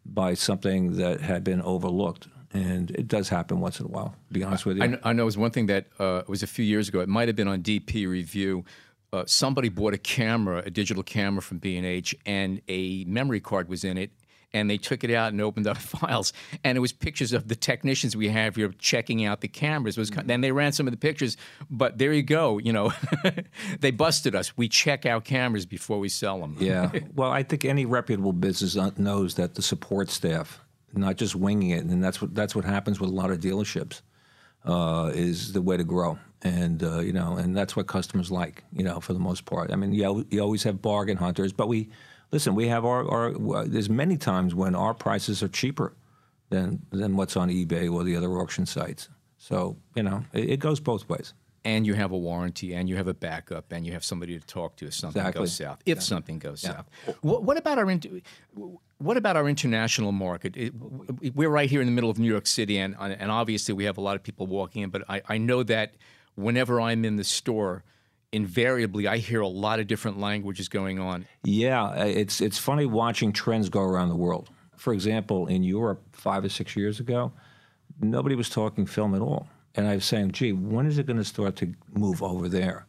by 0.04 0.34
something 0.34 0.96
that 0.96 1.20
had 1.20 1.44
been 1.44 1.62
overlooked. 1.62 2.28
And 2.54 2.90
it 2.90 3.08
does 3.08 3.28
happen 3.28 3.60
once 3.60 3.80
in 3.80 3.86
a 3.86 3.88
while. 3.88 4.14
To 4.28 4.34
be 4.34 4.44
honest 4.44 4.66
with 4.66 4.76
you, 4.76 4.82
I 4.82 4.86
know, 4.88 4.98
I 5.04 5.12
know 5.12 5.22
it 5.22 5.26
was 5.26 5.38
one 5.38 5.50
thing 5.52 5.66
that 5.66 5.86
uh, 5.98 6.22
was 6.28 6.42
a 6.42 6.46
few 6.46 6.64
years 6.64 6.88
ago. 6.88 7.00
It 7.00 7.08
might 7.08 7.28
have 7.28 7.36
been 7.36 7.48
on 7.48 7.62
DP 7.62 8.06
Review. 8.08 8.64
Uh, 9.12 9.24
somebody 9.26 9.68
bought 9.68 9.92
a 9.94 9.98
camera, 9.98 10.62
a 10.64 10.70
digital 10.70 11.02
camera 11.02 11.42
from 11.42 11.58
B&H, 11.58 12.14
and 12.24 12.60
a 12.68 13.04
memory 13.04 13.40
card 13.40 13.68
was 13.68 13.84
in 13.84 13.96
it. 13.98 14.10
And 14.54 14.68
they 14.68 14.76
took 14.76 15.02
it 15.02 15.10
out 15.10 15.32
and 15.32 15.40
opened 15.40 15.66
up 15.66 15.78
files, 15.94 16.34
and 16.62 16.76
it 16.76 16.80
was 16.82 16.92
pictures 16.92 17.32
of 17.32 17.48
the 17.48 17.56
technicians 17.56 18.14
we 18.14 18.28
have 18.28 18.56
here 18.56 18.70
checking 18.78 19.24
out 19.24 19.40
the 19.40 19.48
cameras. 19.48 19.96
It 19.96 20.00
was 20.00 20.10
then 20.10 20.42
they 20.42 20.52
ran 20.52 20.72
some 20.72 20.86
of 20.86 20.90
the 20.90 20.98
pictures, 20.98 21.38
but 21.70 21.96
there 21.96 22.12
you 22.12 22.22
go. 22.22 22.58
You 22.58 22.74
know, 22.74 22.92
they 23.80 23.92
busted 23.92 24.34
us. 24.34 24.54
We 24.58 24.68
check 24.68 25.06
our 25.06 25.22
cameras 25.22 25.64
before 25.64 25.98
we 25.98 26.10
sell 26.10 26.38
them. 26.40 26.56
yeah. 26.60 26.90
Well, 27.14 27.30
I 27.30 27.42
think 27.44 27.64
any 27.64 27.86
reputable 27.86 28.34
business 28.34 28.76
knows 28.98 29.36
that 29.36 29.54
the 29.54 29.62
support 29.62 30.10
staff, 30.10 30.60
not 30.94 31.16
just 31.16 31.34
winging 31.34 31.70
it, 31.70 31.84
and 31.84 32.02
that's 32.02 32.20
what 32.20 32.34
that's 32.34 32.54
what 32.54 32.64
happens 32.64 33.00
with 33.00 33.10
a 33.10 33.12
lot 33.12 33.30
of 33.30 33.40
dealerships, 33.40 34.02
uh, 34.64 35.10
is 35.14 35.52
the 35.52 35.62
way 35.62 35.76
to 35.76 35.84
grow. 35.84 36.18
And 36.42 36.82
uh, 36.82 37.00
you 37.00 37.12
know, 37.12 37.36
and 37.36 37.56
that's 37.56 37.76
what 37.76 37.86
customers 37.86 38.30
like. 38.30 38.64
You 38.72 38.84
know, 38.84 39.00
for 39.00 39.12
the 39.12 39.20
most 39.20 39.44
part. 39.44 39.72
I 39.72 39.76
mean, 39.76 39.92
you, 39.92 40.26
you 40.30 40.40
always 40.40 40.62
have 40.64 40.82
bargain 40.82 41.16
hunters, 41.16 41.52
but 41.52 41.68
we 41.68 41.88
listen. 42.30 42.54
We 42.54 42.68
have 42.68 42.84
our, 42.84 43.08
our 43.08 43.64
there's 43.64 43.90
many 43.90 44.16
times 44.16 44.54
when 44.54 44.74
our 44.74 44.94
prices 44.94 45.42
are 45.42 45.48
cheaper 45.48 45.94
than 46.50 46.80
than 46.90 47.16
what's 47.16 47.36
on 47.36 47.48
eBay 47.48 47.92
or 47.92 48.04
the 48.04 48.16
other 48.16 48.30
auction 48.38 48.66
sites. 48.66 49.08
So 49.38 49.76
you 49.94 50.02
know, 50.02 50.24
it, 50.32 50.50
it 50.50 50.56
goes 50.60 50.80
both 50.80 51.08
ways. 51.08 51.34
And 51.64 51.86
you 51.86 51.94
have 51.94 52.10
a 52.12 52.18
warranty, 52.18 52.74
and 52.74 52.88
you 52.88 52.96
have 52.96 53.06
a 53.08 53.14
backup, 53.14 53.70
and 53.72 53.86
you 53.86 53.92
have 53.92 54.04
somebody 54.04 54.38
to 54.38 54.46
talk 54.46 54.76
to 54.76 54.86
if 54.86 54.94
something 54.94 55.20
Exactly. 55.20 55.40
goes 55.42 55.52
south. 55.54 55.78
If 55.86 56.02
something 56.02 56.38
goes 56.38 56.60
south, 56.60 56.88
what, 57.20 57.44
what 57.44 57.56
about 57.56 57.78
our 57.78 57.90
in- 57.90 58.22
what 58.98 59.16
about 59.16 59.36
our 59.36 59.48
international 59.48 60.12
market? 60.12 60.56
It, 60.56 60.72
we're 61.34 61.48
right 61.48 61.68
here 61.70 61.80
in 61.80 61.86
the 61.86 61.92
middle 61.92 62.10
of 62.10 62.18
New 62.18 62.28
York 62.30 62.46
City, 62.46 62.78
and 62.78 62.96
and 62.98 63.30
obviously 63.30 63.74
we 63.74 63.84
have 63.84 63.96
a 63.98 64.00
lot 64.00 64.16
of 64.16 64.22
people 64.22 64.46
walking 64.46 64.82
in. 64.82 64.90
But 64.90 65.02
I, 65.08 65.22
I 65.28 65.38
know 65.38 65.62
that 65.64 65.94
whenever 66.34 66.80
I'm 66.80 67.04
in 67.04 67.16
the 67.16 67.24
store, 67.24 67.84
invariably 68.32 69.06
I 69.06 69.18
hear 69.18 69.40
a 69.40 69.48
lot 69.48 69.78
of 69.80 69.86
different 69.86 70.18
languages 70.18 70.68
going 70.68 70.98
on. 70.98 71.26
Yeah, 71.44 71.84
uh, 71.84 72.04
it's 72.06 72.40
it's 72.40 72.58
funny 72.58 72.86
watching 72.86 73.32
trends 73.32 73.68
go 73.68 73.82
around 73.82 74.08
the 74.08 74.16
world. 74.16 74.50
For 74.76 74.92
example, 74.92 75.46
in 75.46 75.62
Europe 75.62 76.02
five 76.12 76.44
or 76.44 76.48
six 76.48 76.74
years 76.76 76.98
ago, 76.98 77.32
nobody 78.00 78.34
was 78.34 78.48
talking 78.50 78.86
film 78.86 79.14
at 79.14 79.20
all, 79.20 79.46
and 79.74 79.88
I 79.88 79.94
was 79.94 80.04
saying, 80.04 80.32
"Gee, 80.32 80.52
when 80.52 80.86
is 80.86 80.98
it 80.98 81.06
going 81.06 81.18
to 81.18 81.24
start 81.24 81.56
to 81.56 81.74
move 81.92 82.22
over 82.22 82.48
there?" 82.48 82.86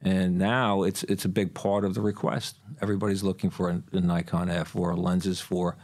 And 0.00 0.38
now 0.38 0.82
it's 0.82 1.04
it's 1.04 1.24
a 1.24 1.28
big 1.28 1.54
part 1.54 1.84
of 1.84 1.94
the 1.94 2.00
request. 2.00 2.56
Everybody's 2.80 3.22
looking 3.22 3.50
for 3.50 3.70
a, 3.70 3.82
a 3.92 4.00
Nikon 4.00 4.50
F 4.50 4.74
or 4.74 4.96
lenses 4.96 5.40
for, 5.40 5.76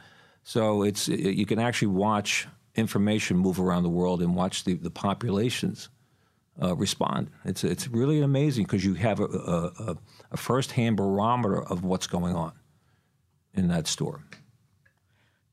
so 0.43 0.83
it's 0.83 1.09
you 1.09 1.47
can 1.47 1.59
actually 1.59 1.89
watch 1.89 2.49
information 2.75 3.37
move 3.37 3.61
around 3.61 3.83
the 3.83 3.89
world 3.89 4.23
and 4.23 4.35
watch 4.35 4.65
the, 4.65 4.75
the 4.75 4.91
populations 4.91 5.89
uh, 6.63 6.75
respond. 6.77 7.31
It's 7.45 7.65
it's 7.65 7.89
really 7.89 8.21
amazing 8.21 8.65
because 8.65 8.85
you 8.85 8.95
have 8.95 9.21
a, 9.21 9.25
a, 9.25 9.97
a 10.33 10.37
first-hand 10.37 10.97
barometer 10.97 11.63
of 11.63 11.85
what's 11.85 12.07
going 12.07 12.35
on 12.35 12.53
in 13.55 13.69
that 13.69 13.87
store. 13.87 14.23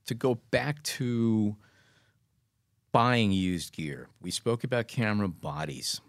to 0.06 0.14
go 0.14 0.36
back 0.52 0.82
to 0.84 1.56
buying 2.96 3.30
used 3.34 3.74
gear, 3.74 4.08
we 4.22 4.32
spoke 4.32 4.64
about 4.64 4.88
camera 4.88 5.28
bodies, 5.28 6.00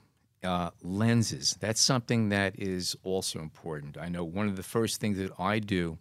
uh, 0.45 0.71
lenses. 0.85 1.57
That's 1.59 1.81
something 1.81 2.29
that 2.29 2.57
is 2.57 2.97
also 3.03 3.41
important. 3.41 3.99
I 3.99 4.09
know 4.09 4.23
one 4.23 4.47
of 4.47 4.55
the 4.55 4.63
first 4.63 5.01
things 5.01 5.19
that 5.19 5.33
I 5.37 5.59
do 5.59 5.99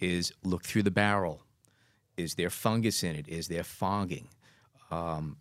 is 0.00 0.32
look 0.42 0.64
through 0.64 0.82
the 0.82 0.90
barrel. 0.90 1.42
Is 2.16 2.34
there 2.34 2.50
fungus 2.50 3.04
in 3.04 3.14
it? 3.14 3.28
Is 3.28 3.46
there 3.46 3.62
fogging? 3.62 4.26
Um, 4.90 5.36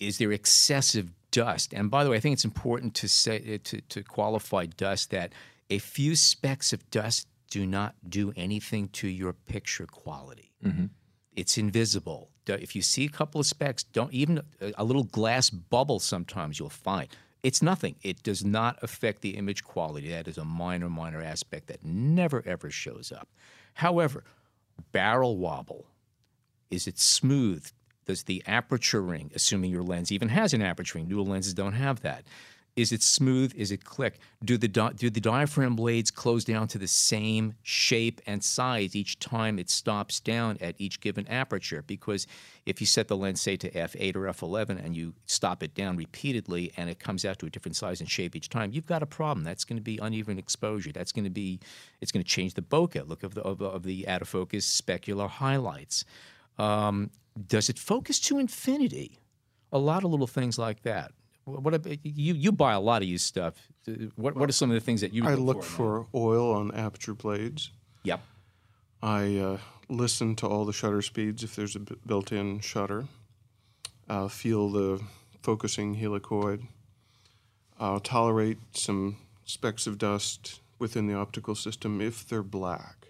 is 0.00 0.16
there 0.16 0.32
excessive 0.32 1.10
dust? 1.30 1.74
And 1.74 1.90
by 1.90 2.02
the 2.02 2.08
way, 2.08 2.16
I 2.16 2.20
think 2.20 2.32
it's 2.32 2.46
important 2.46 2.94
to 2.94 3.10
say 3.10 3.58
to, 3.58 3.82
to 3.82 4.02
qualify 4.02 4.64
dust 4.64 5.10
that 5.10 5.34
a 5.68 5.78
few 5.78 6.16
specks 6.16 6.72
of 6.72 6.90
dust 6.90 7.28
do 7.50 7.66
not 7.66 7.96
do 8.08 8.32
anything 8.34 8.88
to 8.88 9.08
your 9.08 9.34
picture 9.34 9.84
quality 9.84 10.52
it's 11.36 11.58
invisible. 11.58 12.30
D- 12.44 12.52
If 12.54 12.74
you 12.76 12.82
see 12.82 13.04
a 13.04 13.08
couple 13.08 13.40
of 13.40 13.46
specks, 13.46 13.82
don't 13.84 14.12
even 14.12 14.40
a- 14.60 14.84
little 14.84 15.04
glass 15.04 15.50
bubble. 15.50 15.98
Sometimes 16.00 16.58
you'll 16.58 16.68
find 16.70 17.08
it's 17.42 17.60
nothing. 17.62 17.96
It 18.02 18.22
does 18.22 18.44
not 18.44 18.78
affect 18.82 19.20
the 19.20 19.30
image 19.36 19.64
quality. 19.64 20.08
That 20.10 20.28
is 20.28 20.38
a 20.38 20.44
minor, 20.44 20.88
minor 20.88 21.20
aspect 21.20 21.66
that 21.68 21.84
never 21.84 22.42
ever 22.46 22.70
shows 22.70 23.10
up. 23.12 23.28
However, 23.74 24.24
barrel 24.92 25.36
wobble 25.36 25.86
is 26.70 26.86
it 26.86 26.98
smooth? 26.98 27.66
Does 28.06 28.24
the 28.24 28.42
aperture 28.46 29.02
ring, 29.02 29.30
assuming 29.34 29.70
your 29.70 29.82
lens 29.82 30.10
even 30.10 30.28
has 30.30 30.52
an 30.54 30.62
aperture 30.62 30.98
ring, 30.98 31.08
newer 31.08 31.22
lenses 31.22 31.54
don't 31.54 31.74
have 31.74 32.00
that. 32.00 32.24
Is 32.74 32.90
it 32.90 33.02
smooth? 33.02 33.52
Is 33.54 33.70
it 33.70 33.84
click? 33.84 34.18
Do 34.42 34.56
the 34.56 34.68
di- 34.68 34.94
do 34.94 35.10
the 35.10 35.20
diaphragm 35.20 35.76
blades 35.76 36.10
close 36.10 36.42
down 36.42 36.68
to 36.68 36.78
the 36.78 36.88
same 36.88 37.54
shape 37.62 38.22
and 38.26 38.42
size 38.42 38.96
each 38.96 39.18
time 39.18 39.58
it 39.58 39.68
stops 39.68 40.20
down 40.20 40.56
at 40.62 40.74
each 40.78 41.00
given 41.00 41.28
aperture? 41.28 41.82
Because 41.86 42.26
if 42.64 42.80
you 42.80 42.86
set 42.86 43.08
the 43.08 43.16
lens 43.16 43.42
say 43.42 43.56
to 43.56 43.70
f8 43.70 44.16
or 44.16 44.20
f11 44.20 44.82
and 44.82 44.96
you 44.96 45.12
stop 45.26 45.62
it 45.62 45.74
down 45.74 45.98
repeatedly 45.98 46.72
and 46.78 46.88
it 46.88 46.98
comes 46.98 47.26
out 47.26 47.38
to 47.40 47.46
a 47.46 47.50
different 47.50 47.76
size 47.76 48.00
and 48.00 48.08
shape 48.08 48.34
each 48.34 48.48
time, 48.48 48.70
you've 48.72 48.86
got 48.86 49.02
a 49.02 49.06
problem. 49.06 49.44
That's 49.44 49.64
going 49.64 49.76
to 49.76 49.82
be 49.82 49.98
uneven 49.98 50.38
exposure. 50.38 50.92
That's 50.92 51.12
going 51.12 51.24
to 51.24 51.30
be 51.30 51.60
it's 52.00 52.10
going 52.10 52.24
to 52.24 52.30
change 52.30 52.54
the 52.54 52.62
bokeh 52.62 53.06
look 53.06 53.22
of 53.22 53.34
the 53.34 53.42
of, 53.42 53.60
of 53.60 53.82
the 53.82 54.08
out 54.08 54.22
of 54.22 54.28
focus 54.28 54.80
specular 54.80 55.28
highlights. 55.28 56.06
Um, 56.58 57.10
does 57.46 57.68
it 57.68 57.78
focus 57.78 58.18
to 58.20 58.38
infinity? 58.38 59.18
A 59.72 59.78
lot 59.78 60.04
of 60.04 60.10
little 60.10 60.26
things 60.26 60.58
like 60.58 60.82
that. 60.84 61.12
What 61.44 61.62
what 61.62 61.74
ab- 61.74 61.86
you 62.02 62.34
you 62.34 62.52
buy 62.52 62.72
a 62.72 62.80
lot 62.80 63.02
of 63.02 63.08
used 63.08 63.24
stuff. 63.26 63.54
What 64.16 64.36
what 64.36 64.48
are 64.48 64.52
some 64.52 64.70
of 64.70 64.74
the 64.74 64.80
things 64.80 65.00
that 65.00 65.12
you 65.12 65.26
I 65.26 65.34
look, 65.34 65.62
for? 65.62 66.04
for 66.04 66.06
oil 66.14 66.52
on 66.52 66.72
aperture 66.74 67.14
blades. 67.14 67.70
Yep. 68.04 68.20
I 69.02 69.36
uh, 69.38 69.58
listen 69.88 70.36
to 70.36 70.46
all 70.46 70.64
the 70.64 70.72
shutter 70.72 71.02
speeds 71.02 71.42
if 71.42 71.56
there's 71.56 71.74
a 71.74 71.80
b- 71.80 71.96
built-in 72.06 72.60
shutter. 72.60 73.06
Uh, 74.08 74.28
feel 74.28 74.70
the 74.70 75.00
focusing 75.42 75.96
helicoid. 75.96 76.66
I'll 77.80 77.98
tolerate 78.00 78.58
some 78.76 79.16
specks 79.44 79.88
of 79.88 79.98
dust 79.98 80.60
within 80.78 81.08
the 81.08 81.14
optical 81.14 81.54
system 81.56 82.00
if 82.00 82.28
they're 82.28 82.42
black. 82.44 83.08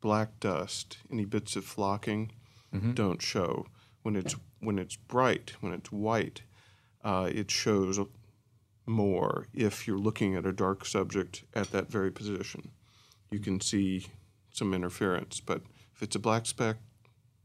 Black 0.00 0.38
dust, 0.38 0.98
any 1.10 1.24
bits 1.24 1.56
of 1.56 1.64
flocking, 1.64 2.30
don't 2.94 3.22
show. 3.22 3.66
When 4.02 4.14
it's 4.16 4.36
when 4.60 4.78
it's 4.78 4.96
bright, 4.96 5.54
when 5.60 5.72
it's 5.72 5.90
white, 5.90 6.42
uh, 7.04 7.28
it 7.32 7.50
shows 7.50 8.00
more. 8.86 9.46
If 9.54 9.86
you're 9.86 9.98
looking 9.98 10.34
at 10.34 10.46
a 10.46 10.52
dark 10.52 10.84
subject 10.84 11.44
at 11.54 11.70
that 11.72 11.90
very 11.90 12.10
position, 12.10 12.70
you 13.30 13.38
can 13.38 13.60
see 13.60 14.06
some 14.52 14.74
interference. 14.74 15.40
But 15.40 15.62
if 15.94 16.02
it's 16.02 16.16
a 16.16 16.18
black 16.18 16.46
speck, 16.46 16.76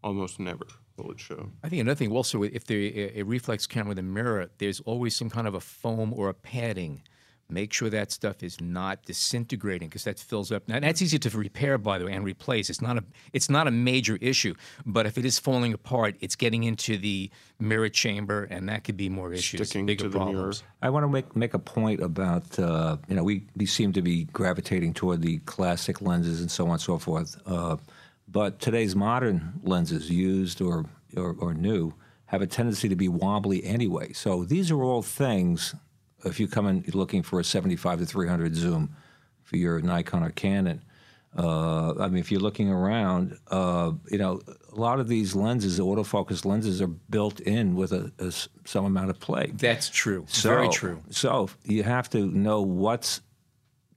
almost 0.04 0.39
never 0.39 0.65
will 0.98 1.12
it 1.12 1.19
show. 1.19 1.52
I 1.63 1.69
think 1.69 1.82
another 1.82 1.95
thing 1.95 2.12
also, 2.12 2.43
if 2.43 2.65
there 2.65 2.80
a, 2.80 3.19
a 3.19 3.24
reflex 3.24 3.67
camera 3.67 3.89
with 3.89 4.00
a 4.00 4.04
mirror, 4.04 4.50
there's 4.58 4.80
always 4.82 5.15
some 5.15 5.30
kind 5.30 5.48
of 5.48 5.54
a 5.54 5.60
foam 5.60 6.13
or 6.13 6.30
a 6.30 6.34
padding. 6.34 7.04
Make 7.51 7.73
sure 7.73 7.89
that 7.89 8.12
stuff 8.12 8.43
is 8.43 8.62
not 8.62 9.03
disintegrating 9.05 9.89
because 9.89 10.03
that 10.03 10.19
fills 10.19 10.51
up. 10.51 10.67
Now 10.67 10.79
that's 10.79 11.01
easy 11.01 11.17
to 11.17 11.29
repair, 11.35 11.79
by 11.79 11.97
the 11.97 12.05
way, 12.05 12.13
and 12.13 12.23
replace. 12.23 12.69
It's 12.69 12.81
not 12.81 12.97
a 12.97 13.03
it's 13.33 13.49
not 13.49 13.67
a 13.67 13.71
major 13.71 14.17
issue, 14.21 14.53
but 14.85 15.07
if 15.07 15.17
it 15.17 15.25
is 15.25 15.39
falling 15.39 15.73
apart, 15.73 16.15
it's 16.19 16.35
getting 16.35 16.63
into 16.63 16.97
the 16.97 17.31
mirror 17.59 17.89
chamber, 17.89 18.43
and 18.51 18.69
that 18.69 18.83
could 18.83 18.97
be 18.97 19.09
more 19.09 19.33
issues, 19.33 19.67
Sticking 19.67 19.88
bigger 19.88 20.03
to 20.03 20.09
the 20.09 20.19
mirror. 20.19 20.31
problems. 20.31 20.63
I 20.83 20.91
want 20.91 21.05
to 21.05 21.07
make 21.09 21.35
make 21.35 21.53
a 21.55 21.59
point 21.59 22.01
about 22.01 22.59
uh, 22.59 22.97
you 23.07 23.15
know 23.15 23.23
we, 23.23 23.47
we 23.55 23.65
seem 23.65 23.93
to 23.93 24.01
be 24.03 24.25
gravitating 24.25 24.93
toward 24.93 25.21
the 25.23 25.39
classic 25.39 26.01
lenses 26.01 26.41
and 26.41 26.51
so 26.51 26.65
on 26.65 26.71
and 26.73 26.81
so 26.81 26.99
forth, 26.99 27.35
uh, 27.47 27.77
but 28.27 28.59
today's 28.59 28.95
modern 28.95 29.53
lenses, 29.63 30.12
used 30.12 30.62
or, 30.62 30.85
or 31.17 31.35
or 31.39 31.55
new, 31.55 31.93
have 32.27 32.43
a 32.43 32.47
tendency 32.47 32.88
to 32.89 32.95
be 32.95 33.07
wobbly 33.07 33.63
anyway. 33.63 34.13
So 34.13 34.43
these 34.45 34.69
are 34.69 34.83
all 34.83 35.01
things. 35.01 35.73
If 36.25 36.39
you 36.39 36.47
come 36.47 36.67
in 36.67 36.84
looking 36.93 37.23
for 37.23 37.39
a 37.39 37.43
75 37.43 37.99
to 37.99 38.05
300 38.05 38.55
zoom 38.55 38.95
for 39.43 39.58
your 39.58 39.82
Nikon 39.82 40.23
or 40.23 40.32
Canon, 40.32 40.84
uh, 41.38 41.93
I 41.99 42.08
mean, 42.08 42.17
if 42.17 42.32
you're 42.32 42.41
looking 42.41 42.69
around, 42.69 43.38
uh, 43.51 43.91
you 44.10 44.17
know, 44.17 44.41
a 44.71 44.75
lot 44.75 44.99
of 44.99 45.08
these 45.08 45.36
lenses, 45.36 45.77
the 45.77 45.86
autofocus 45.86 46.43
lenses, 46.43 46.82
are 46.82 46.88
built 46.88 47.39
in 47.41 47.75
with 47.75 47.91
a 47.91 48.12
some 48.65 48.86
amount 48.86 49.12
of 49.12 49.19
play. 49.19 49.51
That's 49.53 49.89
true. 49.89 50.25
So, 50.27 50.49
Very 50.49 50.69
true. 50.69 51.01
So 51.12 51.49
you 51.63 51.84
have 51.84 52.10
to 52.12 52.25
know 52.25 52.62
what's 52.62 53.21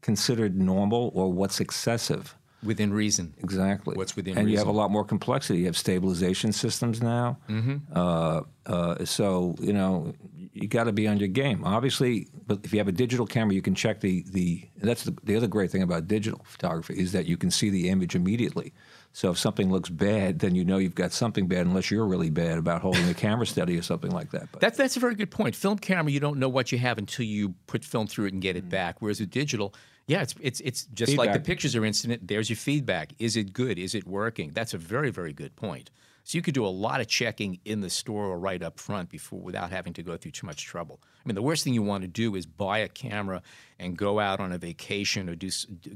considered 0.02 0.56
normal 0.56 1.10
or 1.14 1.32
what's 1.32 1.60
excessive. 1.60 2.36
Within 2.62 2.92
reason. 2.92 3.34
Exactly. 3.38 3.96
What's 3.96 4.14
within 4.14 4.38
and 4.38 4.48
you 4.48 4.56
have 4.58 4.68
a 4.68 4.72
lot 4.72 4.90
more 4.90 5.04
complexity. 5.04 5.60
You 5.60 5.66
have 5.66 5.76
stabilization 5.76 6.52
systems 6.52 7.02
now. 7.02 7.38
Mm-hmm. 7.48 7.76
Uh, 7.92 8.42
uh, 8.66 9.04
so 9.04 9.56
you 9.58 9.72
know 9.72 10.14
you 10.52 10.68
got 10.68 10.84
to 10.84 10.92
be 10.92 11.08
on 11.08 11.18
your 11.18 11.28
game. 11.28 11.64
Obviously, 11.64 12.28
but 12.46 12.60
if 12.64 12.72
you 12.72 12.78
have 12.78 12.88
a 12.88 12.92
digital 12.92 13.26
camera, 13.26 13.54
you 13.54 13.62
can 13.62 13.74
check 13.74 14.00
the 14.00 14.24
the. 14.30 14.68
That's 14.76 15.04
the, 15.04 15.16
the 15.24 15.36
other 15.36 15.46
great 15.46 15.70
thing 15.70 15.82
about 15.82 16.08
digital 16.08 16.40
photography 16.44 16.98
is 16.98 17.12
that 17.12 17.26
you 17.26 17.36
can 17.36 17.50
see 17.50 17.70
the 17.70 17.88
image 17.88 18.14
immediately. 18.14 18.72
So 19.14 19.30
if 19.30 19.38
something 19.38 19.70
looks 19.70 19.88
bad, 19.88 20.38
then 20.38 20.54
you 20.54 20.64
know 20.64 20.78
you've 20.78 20.94
got 20.94 21.12
something 21.12 21.46
bad, 21.46 21.66
unless 21.66 21.90
you're 21.90 22.06
really 22.06 22.30
bad 22.30 22.58
about 22.58 22.80
holding 22.80 23.06
the 23.06 23.14
camera 23.14 23.46
steady 23.46 23.78
or 23.78 23.82
something 23.82 24.10
like 24.10 24.30
that. 24.30 24.48
But 24.52 24.60
That's 24.60 24.76
that's 24.76 24.96
a 24.96 25.00
very 25.00 25.14
good 25.14 25.30
point. 25.30 25.54
Film 25.54 25.78
camera, 25.78 26.10
you 26.10 26.20
don't 26.20 26.38
know 26.38 26.48
what 26.48 26.72
you 26.72 26.78
have 26.78 26.98
until 26.98 27.24
you 27.24 27.54
put 27.66 27.84
film 27.84 28.06
through 28.06 28.26
it 28.26 28.32
and 28.32 28.42
get 28.42 28.56
it 28.56 28.60
mm-hmm. 28.60 28.70
back. 28.70 28.96
Whereas 29.00 29.20
with 29.20 29.30
digital, 29.30 29.74
yeah, 30.06 30.22
it's 30.22 30.34
it's 30.40 30.60
it's 30.60 30.84
just 30.86 31.16
like 31.16 31.32
the 31.32 31.40
pictures 31.40 31.76
are 31.76 31.84
instant. 31.84 32.26
There's 32.26 32.50
your 32.50 32.56
feedback. 32.56 33.12
Is 33.18 33.36
it 33.36 33.52
good? 33.52 33.78
Is 33.78 33.94
it 33.94 34.06
working? 34.06 34.50
That's 34.52 34.74
a 34.74 34.78
very 34.78 35.10
very 35.10 35.32
good 35.32 35.56
point. 35.56 35.90
So 36.24 36.38
you 36.38 36.42
could 36.42 36.54
do 36.54 36.64
a 36.64 36.68
lot 36.68 37.00
of 37.00 37.08
checking 37.08 37.58
in 37.64 37.80
the 37.80 37.90
store 37.90 38.26
or 38.26 38.38
right 38.38 38.62
up 38.62 38.78
front 38.78 39.08
before 39.08 39.40
without 39.40 39.70
having 39.70 39.92
to 39.94 40.02
go 40.04 40.16
through 40.16 40.30
too 40.30 40.46
much 40.46 40.64
trouble. 40.64 41.00
I 41.02 41.28
mean, 41.28 41.34
the 41.34 41.42
worst 41.42 41.64
thing 41.64 41.74
you 41.74 41.82
want 41.82 42.02
to 42.02 42.08
do 42.08 42.36
is 42.36 42.46
buy 42.46 42.78
a 42.78 42.88
camera 42.88 43.42
and 43.80 43.96
go 43.98 44.20
out 44.20 44.38
on 44.38 44.52
a 44.52 44.58
vacation 44.58 45.28
or 45.28 45.34
do 45.34 45.50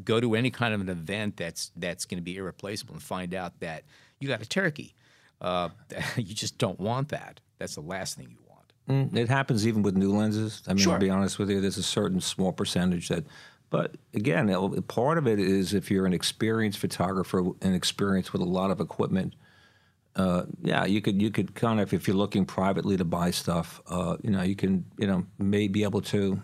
go 0.05 0.21
to 0.21 0.35
any 0.35 0.51
kind 0.51 0.75
of 0.75 0.81
an 0.81 0.89
event 0.89 1.37
that's 1.37 1.71
that's 1.77 2.05
going 2.05 2.19
to 2.19 2.23
be 2.25 2.37
irreplaceable 2.37 2.95
and 2.95 3.03
find 3.03 3.35
out 3.35 3.61
that 3.61 3.85
you 4.19 4.27
got 4.29 4.43
a 4.43 4.49
turkey. 4.49 4.95
Uh, 5.41 5.69
you 6.17 6.35
just 6.35 6.59
don't 6.59 6.81
want 6.81 7.11
that. 7.11 7.41
That's 7.59 7.77
the 7.77 7.81
last 7.83 8.17
thing 8.17 8.29
you 8.31 8.39
want. 8.49 9.13
Mm, 9.13 9.17
It 9.17 9.29
happens 9.29 9.67
even 9.67 9.83
with 9.83 9.97
new 9.97 10.11
lenses. 10.13 10.63
I 10.67 10.71
mean, 10.73 10.79
Sure. 10.79 10.95
to 10.95 10.99
be 11.01 11.11
honest 11.11 11.39
with 11.39 11.51
you, 11.51 11.61
there's 11.61 11.79
a 11.79 11.83
certain 11.83 12.21
small 12.21 12.53
percentage 12.53 13.09
that. 13.09 13.25
But 13.69 13.97
again, 14.15 14.49
part 14.89 15.19
of 15.19 15.27
it 15.27 15.41
is 15.41 15.75
if 15.75 15.91
you're 15.91 16.07
an 16.07 16.13
experienced 16.13 16.79
photographer 16.79 17.41
and 17.63 17.75
experienced 17.75 18.33
with 18.33 18.41
a 18.43 18.47
lot 18.47 18.71
of 18.71 18.81
equipment. 18.81 19.35
Uh, 20.17 20.47
yeah, 20.63 20.85
you 20.85 21.01
could 21.01 21.21
you 21.21 21.31
could 21.31 21.55
kind 21.55 21.79
of 21.79 21.93
if 21.93 22.09
you're 22.09 22.17
looking 22.17 22.45
privately 22.45 22.97
to 22.97 23.05
buy 23.05 23.31
stuff, 23.31 23.81
uh, 23.89 24.17
you 24.23 24.31
know, 24.31 24.43
you 24.43 24.57
can 24.57 24.85
you 24.99 25.07
know 25.07 25.25
may 25.39 25.69
be 25.69 25.83
able 25.83 26.01
to 26.01 26.41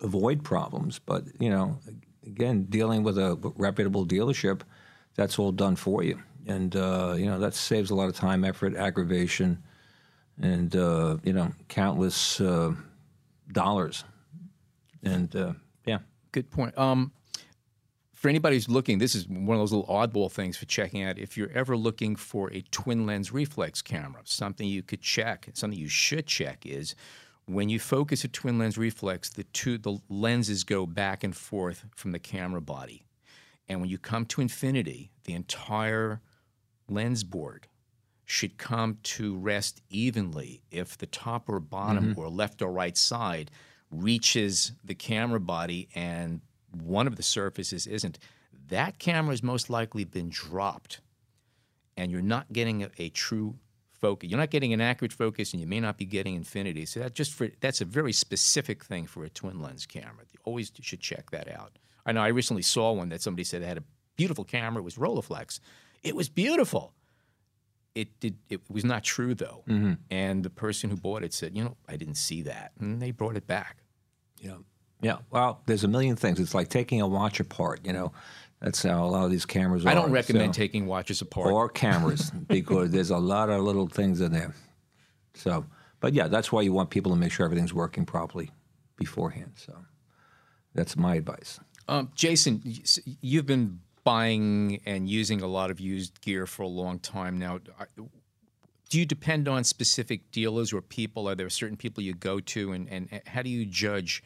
avoid 0.00 0.44
problems. 0.44 0.98
But 0.98 1.24
you 1.40 1.50
know, 1.50 1.78
again, 2.24 2.66
dealing 2.68 3.02
with 3.02 3.16
a 3.18 3.38
reputable 3.56 4.06
dealership, 4.06 4.60
that's 5.14 5.38
all 5.38 5.50
done 5.50 5.76
for 5.76 6.02
you, 6.02 6.22
and 6.46 6.76
uh, 6.76 7.14
you 7.16 7.26
know 7.26 7.38
that 7.38 7.54
saves 7.54 7.90
a 7.90 7.94
lot 7.94 8.08
of 8.08 8.14
time, 8.14 8.44
effort, 8.44 8.76
aggravation 8.76 9.62
and 10.38 10.76
uh, 10.76 11.16
you 11.24 11.32
know 11.32 11.50
countless 11.68 12.38
uh, 12.40 12.74
dollars. 13.50 14.04
And 15.02 15.34
uh, 15.34 15.52
yeah, 15.86 15.98
Good 16.36 16.50
point. 16.50 16.76
Um, 16.76 17.12
for 18.16 18.30
anybody 18.30 18.56
who's 18.56 18.68
looking, 18.70 18.96
this 18.96 19.14
is 19.14 19.28
one 19.28 19.56
of 19.56 19.60
those 19.60 19.72
little 19.74 19.94
oddball 19.94 20.32
things 20.32 20.56
for 20.56 20.64
checking 20.64 21.02
out. 21.02 21.18
If 21.18 21.36
you're 21.36 21.52
ever 21.52 21.76
looking 21.76 22.16
for 22.16 22.50
a 22.50 22.62
twin 22.70 23.04
lens 23.04 23.30
reflex 23.30 23.82
camera, 23.82 24.22
something 24.24 24.66
you 24.66 24.82
could 24.82 25.02
check, 25.02 25.50
something 25.52 25.78
you 25.78 25.90
should 25.90 26.26
check 26.26 26.64
is 26.64 26.94
when 27.44 27.68
you 27.68 27.78
focus 27.78 28.24
a 28.24 28.28
twin 28.28 28.58
lens 28.58 28.78
reflex, 28.78 29.28
the 29.28 29.44
two 29.44 29.76
the 29.76 29.98
lenses 30.08 30.64
go 30.64 30.86
back 30.86 31.24
and 31.24 31.36
forth 31.36 31.84
from 31.94 32.12
the 32.12 32.18
camera 32.18 32.62
body, 32.62 33.04
and 33.68 33.82
when 33.82 33.90
you 33.90 33.98
come 33.98 34.24
to 34.24 34.40
infinity, 34.40 35.10
the 35.24 35.34
entire 35.34 36.22
lens 36.88 37.22
board 37.22 37.68
should 38.24 38.56
come 38.56 38.96
to 39.02 39.36
rest 39.36 39.82
evenly 39.90 40.62
if 40.70 40.96
the 40.96 41.06
top 41.06 41.50
or 41.50 41.60
bottom 41.60 42.12
mm-hmm. 42.12 42.20
or 42.20 42.30
left 42.30 42.62
or 42.62 42.72
right 42.72 42.96
side 42.96 43.50
reaches 43.90 44.72
the 44.82 44.94
camera 44.94 45.38
body 45.38 45.90
and 45.94 46.40
one 46.82 47.06
of 47.06 47.16
the 47.16 47.22
surfaces 47.22 47.86
isn't. 47.86 48.18
That 48.68 48.98
camera 48.98 49.32
has 49.32 49.42
most 49.42 49.70
likely 49.70 50.04
been 50.04 50.28
dropped 50.28 51.00
and 51.96 52.10
you're 52.10 52.22
not 52.22 52.52
getting 52.52 52.82
a, 52.82 52.90
a 52.98 53.08
true 53.10 53.56
focus. 53.92 54.28
You're 54.28 54.38
not 54.38 54.50
getting 54.50 54.72
an 54.72 54.80
accurate 54.80 55.12
focus 55.12 55.52
and 55.52 55.60
you 55.60 55.66
may 55.66 55.80
not 55.80 55.98
be 55.98 56.04
getting 56.04 56.34
infinity. 56.34 56.84
So 56.86 57.00
that 57.00 57.14
just 57.14 57.32
for 57.32 57.48
that's 57.60 57.80
a 57.80 57.84
very 57.84 58.12
specific 58.12 58.84
thing 58.84 59.06
for 59.06 59.24
a 59.24 59.28
twin 59.28 59.60
lens 59.60 59.86
camera. 59.86 60.24
You 60.32 60.38
always 60.44 60.72
should 60.80 61.00
check 61.00 61.30
that 61.30 61.48
out. 61.48 61.78
I 62.04 62.12
know 62.12 62.22
I 62.22 62.28
recently 62.28 62.62
saw 62.62 62.92
one 62.92 63.08
that 63.10 63.22
somebody 63.22 63.44
said 63.44 63.62
had 63.62 63.78
a 63.78 63.84
beautiful 64.16 64.44
camera, 64.44 64.80
it 64.80 64.84
was 64.84 64.96
Rolleiflex. 64.96 65.60
It 66.02 66.14
was 66.16 66.28
beautiful 66.28 66.92
it 67.94 68.20
did 68.20 68.36
it 68.50 68.60
was 68.70 68.84
not 68.84 69.02
true 69.02 69.34
though 69.34 69.64
mm-hmm. 69.66 69.94
and 70.10 70.44
the 70.44 70.50
person 70.50 70.90
who 70.90 70.96
bought 70.96 71.24
it 71.24 71.32
said 71.32 71.56
you 71.56 71.64
know 71.64 71.78
i 71.88 71.96
didn't 71.96 72.16
see 72.16 72.42
that 72.42 72.72
and 72.78 73.00
they 73.00 73.10
brought 73.10 73.38
it 73.38 73.46
back 73.46 73.78
yeah, 74.40 74.56
yeah. 75.00 75.18
Well, 75.30 75.60
there's 75.66 75.84
a 75.84 75.88
million 75.88 76.16
things. 76.16 76.40
It's 76.40 76.54
like 76.54 76.68
taking 76.68 77.00
a 77.00 77.06
watch 77.06 77.40
apart. 77.40 77.80
You 77.84 77.92
know, 77.92 78.12
that's 78.60 78.82
how 78.82 79.04
a 79.04 79.06
lot 79.06 79.24
of 79.24 79.30
these 79.30 79.44
cameras 79.46 79.84
are. 79.84 79.90
i 79.90 79.94
don't 79.94 80.10
recommend 80.10 80.54
so- 80.54 80.58
taking 80.60 80.86
watches 80.86 81.20
apart 81.22 81.52
or 81.52 81.68
cameras 81.84 82.30
because 82.30 82.90
there's 82.90 83.10
a 83.10 83.18
lot 83.18 83.50
of 83.50 83.62
little 83.62 83.88
things 83.88 84.20
in 84.20 84.32
there. 84.32 84.54
So, 85.34 85.64
but 86.00 86.14
yeah, 86.14 86.28
that's 86.28 86.50
why 86.50 86.62
you 86.62 86.72
want 86.72 86.90
people 86.90 87.12
to 87.12 87.18
make 87.18 87.32
sure 87.32 87.44
everything's 87.44 87.74
working 87.74 88.06
properly 88.06 88.50
beforehand. 88.96 89.52
So, 89.56 89.74
that's 90.74 90.96
my 90.96 91.14
advice. 91.14 91.58
um, 91.88 92.10
jason 92.14 92.60
you've 93.22 93.46
been 93.46 93.80
buying 94.04 94.80
and 94.84 95.08
using 95.08 95.40
a 95.40 95.46
lot 95.46 95.70
of 95.70 95.80
used 95.80 96.20
gear 96.20 96.46
for 96.46 96.62
a 96.64 96.68
long 96.68 96.98
time 96.98 97.38
now 97.38 97.58
do 98.90 98.98
you 98.98 99.06
depend 99.06 99.48
on 99.48 99.64
specific 99.64 100.30
dealers 100.30 100.72
or 100.72 100.82
people 100.82 101.28
are 101.28 101.34
there 101.34 101.48
certain 101.48 101.76
people 101.78 102.02
you 102.02 102.12
go 102.14 102.40
to 102.40 102.72
and, 102.72 102.88
and 102.90 103.22
how 103.26 103.40
do 103.42 103.48
you 103.48 103.64
judge 103.64 104.22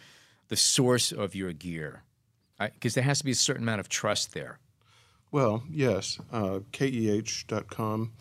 the 0.50 0.56
source 0.56 1.10
of 1.10 1.34
your 1.34 1.52
gear 1.54 2.02
because 2.74 2.92
there 2.92 3.04
has 3.04 3.18
to 3.18 3.24
be 3.24 3.30
a 3.30 3.34
certain 3.34 3.62
amount 3.62 3.80
of 3.80 3.88
trust 3.88 4.34
there 4.34 4.58
Well, 5.32 5.62
yes, 5.70 6.18
uh, 6.30 6.60
keh.com 6.72 8.12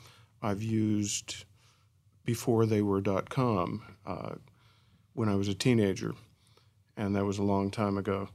I've 0.41 0.63
used 0.63 1.45
before 2.23 2.65
they 2.65 2.81
were 2.81 3.01
.com 3.01 3.81
uh, 4.05 4.35
when 5.13 5.29
I 5.29 5.35
was 5.35 5.47
a 5.47 5.53
teenager, 5.53 6.13
and 6.95 7.15
that 7.15 7.25
was 7.25 7.39
a 7.39 7.43
long 7.43 7.71
time 7.71 7.97
ago. 7.97 8.29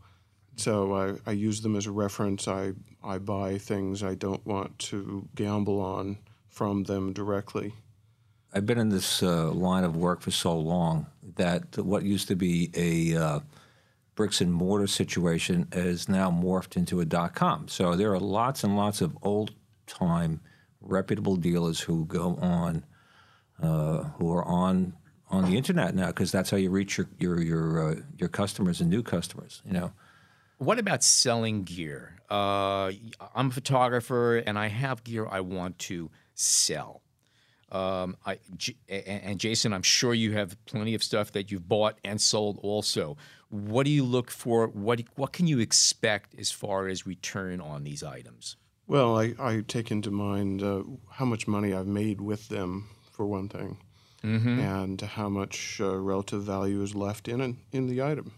So 0.57 0.95
I, 0.95 1.31
I 1.31 1.33
use 1.33 1.63
them 1.63 1.77
as 1.77 1.87
a 1.87 1.93
reference. 1.93 2.47
I, 2.47 2.73
I 3.03 3.19
buy 3.19 3.59
things 3.59 4.03
I 4.03 4.15
don't 4.15 4.45
want 4.47 4.79
to 4.91 5.29
gamble 5.35 5.81
on 5.81 6.19
from 6.49 6.85
them 6.85 7.13
directly. 7.13 7.73
I've 8.53 8.67
been 8.67 8.79
in 8.79 8.89
this 8.89 9.23
uh, 9.23 9.51
line 9.51 9.83
of 9.85 9.97
work 9.97 10.21
for 10.21 10.31
so 10.31 10.57
long 10.57 11.07
that 11.37 11.79
what 11.79 12.05
used 12.05 12.29
to 12.29 12.37
be 12.37 12.71
a 12.75 13.17
uh, 13.17 13.41
bricks 14.15 14.41
and 14.41 14.53
mortar 14.53 14.87
situation 14.87 15.69
is 15.73 16.09
now 16.09 16.31
morphed 16.31 16.77
into 16.77 17.01
a 17.01 17.05
dot 17.05 17.35
com. 17.35 17.69
So 17.69 17.97
there 17.97 18.13
are 18.13 18.21
lots 18.21 18.65
and 18.65 18.77
lots 18.77 19.01
of 19.01 19.17
old 19.23 19.53
time 19.87 20.41
reputable 20.81 21.37
dealers 21.37 21.81
who 21.81 22.05
go 22.07 22.37
on, 22.37 22.85
uh, 23.63 24.05
who 24.19 24.33
are 24.33 24.45
on 24.45 24.95
on 25.31 25.51
the 25.51 25.57
internet 25.57 25.95
now 25.95 26.09
because 26.09 26.31
that's 26.31 26.51
how 26.51 26.57
you 26.57 26.71
reach 26.71 26.99
your 26.99 27.09
your 27.19 27.41
your 27.43 27.91
uh, 27.91 27.95
your 28.19 28.29
customers 28.29 28.81
and 28.81 28.91
new 28.91 29.03
customers. 29.03 29.63
You 29.67 29.73
know. 29.73 29.93
What 30.59 30.79
about 30.79 31.03
selling 31.03 31.65
gear? 31.65 32.21
Uh, 32.31 32.93
I'm 33.35 33.49
a 33.49 33.51
photographer 33.51 34.37
and 34.37 34.57
I 34.59 34.69
have 34.69 35.03
gear 35.03 35.27
I 35.29 35.41
want 35.41 35.79
to 35.81 36.11
sell. 36.35 37.03
Um, 37.73 38.17
I, 38.25 38.39
J- 38.57 38.77
and 38.89 39.41
Jason, 39.41 39.73
I'm 39.73 39.83
sure 39.83 40.15
you 40.15 40.33
have 40.33 40.57
plenty 40.65 40.95
of 40.95 41.03
stuff 41.03 41.33
that 41.33 41.51
you've 41.51 41.69
bought 41.69 41.99
and 42.05 42.21
sold 42.21 42.61
also. 42.63 43.17
What 43.55 43.85
do 43.85 43.91
you 43.93 44.03
look 44.03 44.33
for? 44.33 44.67
What, 44.67 45.03
what 45.15 45.33
can 45.33 45.47
you 45.47 45.61
expect 45.61 46.35
as 46.37 46.51
far 46.51 46.89
as 46.89 47.07
return 47.07 47.61
on 47.61 47.85
these 47.85 48.03
items? 48.03 48.57
Well, 48.89 49.17
I, 49.17 49.35
I 49.39 49.63
take 49.69 49.93
into 49.93 50.11
mind 50.11 50.61
uh, 50.61 50.83
how 51.09 51.25
much 51.25 51.47
money 51.47 51.73
I've 51.73 51.87
made 51.87 52.21
with 52.21 52.49
them, 52.49 52.89
for 53.13 53.27
one 53.27 53.49
thing, 53.49 53.79
and 54.59 55.01
how 55.01 55.29
much 55.29 55.81
uh, 55.81 55.97
relative 55.97 56.43
value 56.43 56.83
is 56.83 56.97
left 56.97 57.29
in 57.29 57.41
it, 57.41 57.55
in 57.71 57.87
the 57.87 58.03
item. 58.03 58.33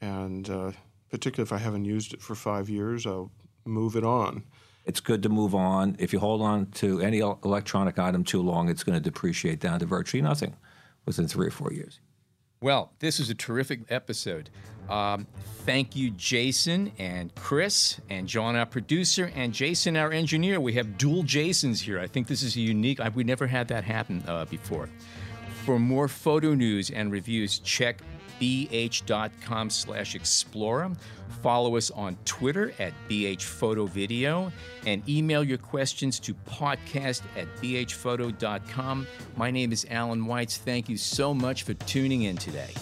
And 0.00 0.48
uh, 0.48 0.70
particularly 1.10 1.48
if 1.48 1.52
I 1.52 1.58
haven't 1.58 1.84
used 1.84 2.14
it 2.14 2.22
for 2.22 2.36
five 2.36 2.68
years, 2.68 3.06
I'll 3.06 3.32
move 3.64 3.96
it 3.96 4.04
on. 4.04 4.44
It's 4.84 5.00
good 5.00 5.22
to 5.24 5.28
move 5.28 5.52
on. 5.52 5.96
If 5.98 6.12
you 6.12 6.20
hold 6.20 6.42
on 6.42 6.66
to 6.72 7.00
any 7.00 7.18
electronic 7.18 7.98
item 7.98 8.22
too 8.22 8.40
long, 8.40 8.68
it's 8.68 8.84
going 8.84 8.96
to 8.96 9.02
depreciate 9.02 9.58
down 9.58 9.80
to 9.80 9.86
virtually 9.86 10.22
nothing 10.22 10.54
within 11.06 11.26
three 11.26 11.48
or 11.48 11.50
four 11.50 11.72
years. 11.72 11.98
Well, 12.62 12.92
this 13.00 13.18
was 13.18 13.28
a 13.28 13.34
terrific 13.34 13.80
episode. 13.90 14.48
Um, 14.88 15.26
thank 15.66 15.96
you, 15.96 16.10
Jason 16.10 16.92
and 16.96 17.34
Chris 17.34 18.00
and 18.08 18.28
John, 18.28 18.54
our 18.54 18.66
producer, 18.66 19.32
and 19.34 19.52
Jason, 19.52 19.96
our 19.96 20.12
engineer. 20.12 20.60
We 20.60 20.74
have 20.74 20.96
dual 20.96 21.24
Jasons 21.24 21.80
here. 21.80 21.98
I 21.98 22.06
think 22.06 22.28
this 22.28 22.44
is 22.44 22.54
a 22.56 22.60
unique. 22.60 23.00
I, 23.00 23.08
we 23.08 23.24
never 23.24 23.48
had 23.48 23.66
that 23.68 23.82
happen 23.82 24.22
uh, 24.28 24.44
before. 24.44 24.88
For 25.64 25.80
more 25.80 26.06
photo 26.06 26.54
news 26.54 26.90
and 26.90 27.10
reviews, 27.10 27.58
check 27.58 27.98
bh.com 28.40 29.70
slash 29.70 30.14
explora. 30.14 30.96
Follow 31.42 31.76
us 31.76 31.90
on 31.90 32.16
Twitter 32.24 32.72
at 32.78 32.92
bhphotovideo 33.08 34.52
and 34.86 35.08
email 35.08 35.42
your 35.42 35.58
questions 35.58 36.20
to 36.20 36.34
podcast 36.34 37.22
at 37.36 37.48
bhphoto.com. 37.56 39.06
My 39.36 39.50
name 39.50 39.72
is 39.72 39.86
Allan 39.90 40.26
Weitz. 40.26 40.56
Thank 40.56 40.88
you 40.88 40.96
so 40.96 41.34
much 41.34 41.64
for 41.64 41.74
tuning 41.74 42.22
in 42.22 42.36
today. 42.36 42.72